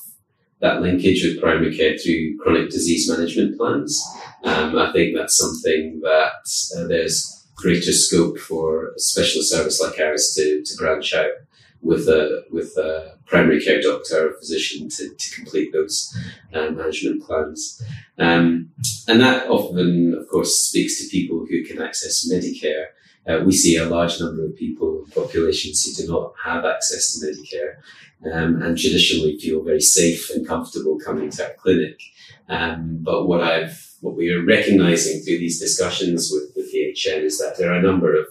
that 0.62 0.81
linkage 0.81 1.22
with 1.25 1.40
primary 1.40 1.77
care 1.77 1.98
through 1.98 2.38
chronic 2.38 2.70
disease 2.70 3.11
management 3.11 3.59
plans. 3.59 4.03
Um, 4.44 4.79
I 4.79 4.90
think 4.92 5.14
that's 5.14 5.37
something 5.37 6.01
that 6.03 6.48
uh, 6.77 6.87
there's 6.87 7.46
greater 7.57 7.92
scope 7.92 8.38
for 8.38 8.92
a 8.92 8.98
specialist 8.98 9.53
service 9.53 9.81
like 9.81 10.01
ours 10.01 10.33
to, 10.37 10.62
to 10.64 10.77
branch 10.77 11.12
out 11.14 11.33
with 11.83 12.09
a 12.09 12.44
with 12.51 12.77
a 12.77 13.18
primary 13.27 13.61
care 13.61 13.81
doctor 13.81 14.29
or 14.29 14.38
physician 14.38 14.88
to, 14.88 15.12
to 15.14 15.35
complete 15.35 15.72
those 15.72 16.16
uh, 16.55 16.70
management 16.70 17.22
plans. 17.25 17.83
Um, 18.18 18.70
and 19.09 19.20
that 19.20 19.48
often, 19.48 20.14
of 20.14 20.29
course, 20.29 20.55
speaks 20.55 21.01
to 21.01 21.09
people 21.09 21.44
who 21.48 21.64
can 21.64 21.83
access 21.83 22.29
Medicare. 22.33 22.87
Uh, 23.26 23.40
we 23.44 23.52
see 23.52 23.76
a 23.76 23.87
large 23.87 24.20
number 24.20 24.44
of 24.44 24.56
people, 24.56 25.06
populations 25.14 25.85
who 25.85 26.02
do 26.02 26.12
not 26.12 26.32
have 26.44 26.64
access 26.64 27.12
to 27.12 27.26
Medicare 27.26 27.76
um, 28.32 28.61
and 28.62 28.78
traditionally 28.78 29.38
feel 29.38 29.62
very 29.62 29.80
safe 29.80 30.30
and 30.30 30.46
comfortable 30.46 30.98
coming 30.98 31.30
to 31.30 31.44
our 31.44 31.54
clinic. 31.54 32.00
Um, 32.48 32.98
but 33.00 33.26
what 33.26 33.42
I've 33.42 33.92
what 34.00 34.16
we 34.16 34.30
are 34.30 34.44
recognizing 34.44 35.22
through 35.22 35.38
these 35.38 35.61
discussions 35.61 36.30
with, 36.32 36.54
the 36.54 36.62
HN 36.92 37.22
is 37.24 37.38
that 37.38 37.56
there 37.56 37.72
are 37.72 37.78
a 37.78 37.82
number 37.82 38.18
of 38.18 38.26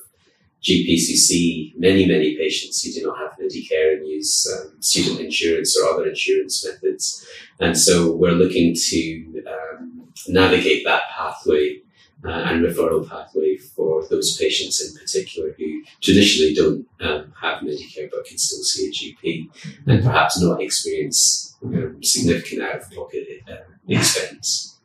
GPs 0.61 1.07
who 1.07 1.15
see 1.15 1.73
many, 1.77 2.05
many 2.05 2.35
patients 2.35 2.83
who 2.83 2.91
do 2.91 3.07
not 3.07 3.17
have 3.17 3.39
Medicare 3.39 3.97
and 3.97 4.07
use 4.07 4.47
um, 4.53 4.81
student 4.81 5.21
insurance 5.21 5.77
or 5.77 5.89
other 5.89 6.07
insurance 6.07 6.65
methods. 6.65 7.25
And 7.59 7.77
so 7.77 8.13
we're 8.13 8.31
looking 8.31 8.75
to 8.75 9.43
um, 9.47 10.07
navigate 10.27 10.83
that 10.85 11.03
pathway 11.17 11.80
uh, 12.25 12.29
and 12.29 12.63
referral 12.63 13.07
pathway 13.07 13.57
for 13.57 14.05
those 14.07 14.37
patients 14.37 14.81
in 14.81 14.97
particular 14.99 15.53
who 15.57 15.83
traditionally 16.01 16.53
don't 16.53 16.87
um, 17.01 17.33
have 17.39 17.61
Medicare 17.61 18.09
but 18.11 18.25
can 18.25 18.37
still 18.37 18.63
see 18.63 18.87
a 18.87 18.91
GP 18.91 19.49
and 19.87 20.03
perhaps 20.03 20.41
not 20.41 20.61
experience 20.61 21.55
um, 21.63 21.97
significant 22.03 22.61
out 22.61 22.81
of 22.81 22.91
pocket 22.91 23.27
uh, 23.49 23.55
expense. 23.87 24.79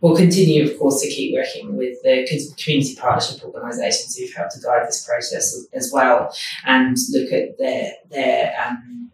We'll 0.00 0.16
continue, 0.16 0.70
of 0.70 0.78
course, 0.78 1.00
to 1.02 1.08
keep 1.08 1.34
working 1.34 1.76
with 1.76 2.02
the 2.02 2.26
community 2.62 2.94
partnership 2.96 3.42
organisations 3.42 4.16
who've 4.16 4.32
helped 4.34 4.52
to 4.52 4.60
guide 4.60 4.86
this 4.86 5.06
process 5.06 5.66
as 5.72 5.90
well, 5.92 6.32
and 6.66 6.96
look 7.12 7.32
at 7.32 7.58
their 7.58 7.92
their 8.10 8.54
um, 8.64 9.10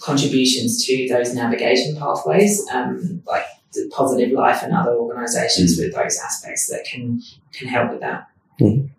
contributions 0.00 0.84
to 0.86 1.08
those 1.08 1.32
navigation 1.34 1.96
pathways, 1.96 2.66
um, 2.72 3.22
like 3.26 3.44
Positive 3.90 4.32
Life 4.32 4.62
and 4.62 4.74
other 4.74 4.92
organisations 4.92 5.78
mm. 5.78 5.84
with 5.84 5.94
those 5.94 6.18
aspects 6.18 6.68
that 6.68 6.84
can 6.84 7.20
can 7.52 7.68
help 7.68 7.92
with 7.92 8.00
that. 8.00 8.28
Mm. 8.60 8.90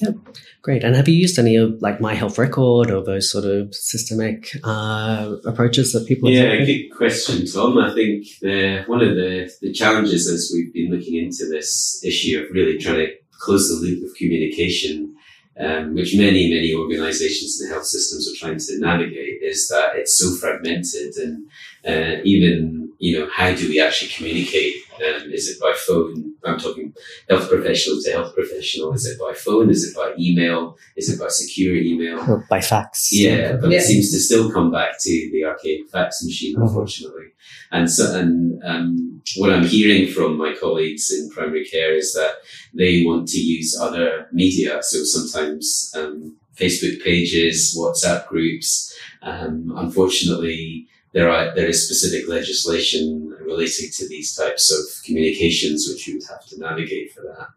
Yep, 0.00 0.16
great. 0.62 0.82
And 0.82 0.96
have 0.96 1.08
you 1.08 1.14
used 1.14 1.38
any 1.38 1.54
of 1.54 1.80
like 1.80 2.00
My 2.00 2.14
Health 2.14 2.36
Record 2.36 2.90
or 2.90 3.02
those 3.02 3.30
sort 3.30 3.44
of 3.44 3.72
systemic 3.74 4.50
uh, 4.64 5.36
approaches 5.44 5.92
that 5.92 6.06
people? 6.08 6.28
Yeah, 6.30 6.64
good 6.64 6.88
question, 6.88 7.46
Tom. 7.46 7.78
I 7.78 7.94
think 7.94 8.26
the, 8.40 8.82
one 8.86 9.02
of 9.02 9.14
the, 9.14 9.50
the 9.62 9.72
challenges 9.72 10.28
as 10.28 10.50
we've 10.52 10.72
been 10.72 10.90
looking 10.90 11.16
into 11.16 11.46
this 11.48 12.02
issue 12.04 12.42
of 12.42 12.50
really 12.50 12.76
trying 12.76 13.06
to 13.06 13.12
close 13.38 13.68
the 13.68 13.74
loop 13.76 14.04
of 14.04 14.16
communication 14.16 15.13
um, 15.58 15.94
which 15.94 16.16
many, 16.16 16.50
many 16.52 16.74
organizations 16.74 17.60
and 17.60 17.70
health 17.70 17.86
systems 17.86 18.28
are 18.28 18.36
trying 18.36 18.58
to 18.58 18.78
navigate, 18.80 19.42
is 19.42 19.68
that 19.68 19.96
it's 19.96 20.18
so 20.18 20.34
fragmented 20.34 21.14
and 21.16 21.46
uh, 21.86 22.20
even, 22.24 22.90
you 22.98 23.18
know, 23.18 23.28
how 23.32 23.54
do 23.54 23.68
we 23.68 23.80
actually 23.80 24.10
communicate? 24.10 24.74
Um, 24.96 25.32
is 25.32 25.48
it 25.48 25.60
by 25.60 25.72
phone? 25.76 26.34
I'm 26.44 26.58
talking 26.58 26.94
health 27.28 27.48
professional 27.48 28.00
to 28.02 28.10
health 28.12 28.34
professional. 28.34 28.92
Is 28.92 29.06
it 29.06 29.18
by 29.18 29.32
phone? 29.34 29.70
Is 29.70 29.82
it 29.84 29.96
by 29.96 30.14
email? 30.18 30.76
Is 30.96 31.08
it 31.12 31.18
by 31.18 31.28
secure 31.28 31.74
email? 31.74 32.18
Or 32.30 32.46
by 32.50 32.60
fax. 32.60 33.10
Yeah, 33.12 33.56
but 33.60 33.70
Yeah. 33.70 33.78
it 33.78 33.82
seems 33.82 34.10
to 34.12 34.18
still 34.20 34.52
come 34.52 34.70
back 34.70 34.92
to 35.00 35.30
the 35.32 35.44
archaic 35.44 35.88
fax 35.90 36.22
machine, 36.24 36.54
Mhm. 36.56 36.62
unfortunately. 36.68 37.28
And 37.72 37.90
so, 37.90 38.04
and 38.18 38.62
um, 38.64 39.20
what 39.36 39.50
I'm 39.52 39.66
hearing 39.66 40.06
from 40.12 40.36
my 40.36 40.54
colleagues 40.54 41.10
in 41.10 41.28
primary 41.30 41.64
care 41.64 41.94
is 41.94 42.12
that 42.14 42.34
they 42.72 43.02
want 43.04 43.28
to 43.28 43.38
use 43.38 43.76
other 43.80 44.28
media. 44.32 44.78
So 44.82 45.02
sometimes 45.02 45.92
um, 45.96 46.36
Facebook 46.56 47.02
pages, 47.02 47.76
WhatsApp 47.76 48.28
groups. 48.28 48.94
Um, 49.22 49.72
unfortunately, 49.76 50.86
there 51.14 51.30
are 51.30 51.54
there 51.54 51.68
is 51.68 51.86
specific 51.86 52.28
legislation 52.28 53.32
relating 53.40 53.88
to 53.92 54.08
these 54.08 54.34
types 54.34 54.70
of 54.72 55.04
communications, 55.04 55.88
which 55.88 56.06
you 56.06 56.14
would 56.14 56.28
have 56.28 56.44
to 56.46 56.58
navigate 56.58 57.12
for 57.12 57.22
that. 57.22 57.48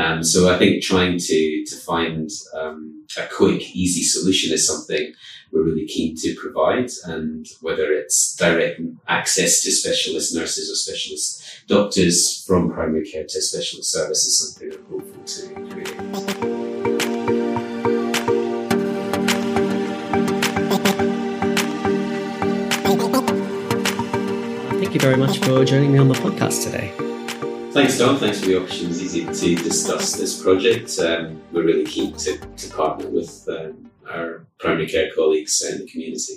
Um, 0.00 0.22
so 0.22 0.54
I 0.54 0.58
think 0.58 0.82
trying 0.82 1.18
to 1.18 1.64
to 1.66 1.76
find 1.76 2.30
um, 2.54 3.06
a 3.18 3.26
quick, 3.26 3.74
easy 3.74 4.02
solution 4.02 4.52
is 4.52 4.66
something 4.66 5.12
we're 5.50 5.64
really 5.64 5.86
keen 5.86 6.14
to 6.16 6.36
provide. 6.38 6.90
And 7.04 7.46
whether 7.62 7.92
it's 7.92 8.36
direct 8.36 8.80
access 9.08 9.62
to 9.62 9.70
specialist 9.72 10.34
nurses 10.34 10.70
or 10.70 10.74
specialist 10.74 11.42
doctors 11.66 12.44
from 12.46 12.70
primary 12.70 13.10
care 13.10 13.24
to 13.24 13.40
specialist 13.40 13.90
service 13.90 14.24
is 14.26 14.38
something 14.38 14.78
we're 14.90 14.98
hopeful 14.98 15.24
to 15.24 16.34
create. 16.34 16.47
Thank 24.88 25.02
you 25.02 25.06
very 25.06 25.18
much 25.18 25.38
for 25.40 25.66
joining 25.66 25.92
me 25.92 25.98
on 25.98 26.08
the 26.08 26.14
podcast 26.14 26.64
today. 26.64 26.94
Thanks, 27.72 27.98
Tom. 27.98 28.16
Thanks 28.16 28.40
for 28.40 28.46
the 28.46 28.62
opportunity 28.62 29.26
to 29.26 29.62
discuss 29.62 30.14
this 30.14 30.42
project. 30.42 30.98
Um, 30.98 31.42
we're 31.52 31.64
really 31.64 31.84
keen 31.84 32.16
to, 32.16 32.38
to 32.38 32.70
partner 32.70 33.06
with 33.10 33.46
um, 33.50 33.90
our 34.10 34.46
primary 34.58 34.88
care 34.88 35.10
colleagues 35.14 35.62
in 35.62 35.80
the 35.80 35.86
community. 35.90 36.36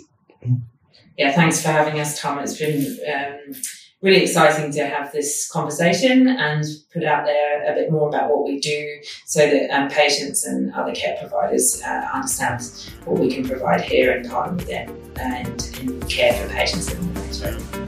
Yeah, 1.17 1.31
thanks 1.31 1.61
for 1.61 1.69
having 1.69 1.97
us, 2.01 2.19
Tom. 2.19 2.39
It's 2.39 2.59
been 2.59 2.99
um, 3.07 3.55
really 4.01 4.23
exciting 4.23 4.69
to 4.73 4.85
have 4.85 5.13
this 5.13 5.49
conversation 5.49 6.27
and 6.27 6.65
put 6.93 7.05
out 7.05 7.23
there 7.23 7.71
a 7.71 7.73
bit 7.73 7.89
more 7.89 8.09
about 8.09 8.31
what 8.31 8.43
we 8.43 8.59
do 8.59 8.99
so 9.27 9.49
that 9.49 9.69
um, 9.73 9.87
patients 9.87 10.45
and 10.45 10.73
other 10.73 10.93
care 10.93 11.15
providers 11.17 11.81
uh, 11.85 12.09
understand 12.13 12.61
what 13.05 13.17
we 13.17 13.33
can 13.33 13.47
provide 13.47 13.79
here 13.79 14.11
and 14.11 14.29
partner 14.29 14.57
with 14.57 14.67
them 14.67 14.93
and 15.15 15.73
in 15.79 16.01
care 16.09 16.33
for 16.33 16.53
patients 16.53 16.91
in 16.91 17.13
the 17.13 17.21
next 17.21 17.41
room. 17.45 17.80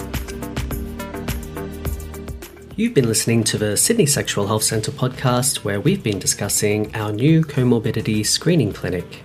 You've 2.75 2.95
been 2.95 3.07
listening 3.07 3.43
to 3.43 3.59
the 3.59 3.77
Sydney 3.77 4.07
Sexual 4.07 4.47
Health 4.47 4.63
Centre 4.63 4.89
podcast, 4.89 5.57
where 5.57 5.79
we've 5.79 6.01
been 6.01 6.17
discussing 6.17 6.93
our 6.95 7.11
new 7.11 7.43
comorbidity 7.43 8.25
screening 8.25 8.73
clinic. 8.73 9.21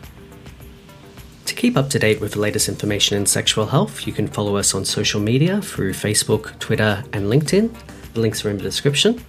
To 1.46 1.54
keep 1.54 1.74
up 1.74 1.88
to 1.88 1.98
date 1.98 2.20
with 2.20 2.32
the 2.32 2.40
latest 2.40 2.68
information 2.68 3.16
in 3.16 3.24
sexual 3.24 3.64
health, 3.64 4.06
you 4.06 4.12
can 4.12 4.28
follow 4.28 4.56
us 4.56 4.74
on 4.74 4.84
social 4.84 5.18
media 5.18 5.62
through 5.62 5.94
Facebook, 5.94 6.58
Twitter, 6.58 7.02
and 7.14 7.32
LinkedIn. 7.32 7.74
The 8.12 8.20
links 8.20 8.44
are 8.44 8.50
in 8.50 8.58
the 8.58 8.62
description. 8.62 9.24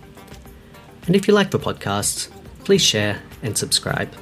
And 1.07 1.15
if 1.15 1.25
you 1.25 1.33
like 1.33 1.51
the 1.51 1.57
podcast, 1.57 2.27
please 2.65 2.81
share 2.81 3.21
and 3.41 3.57
subscribe. 3.57 4.13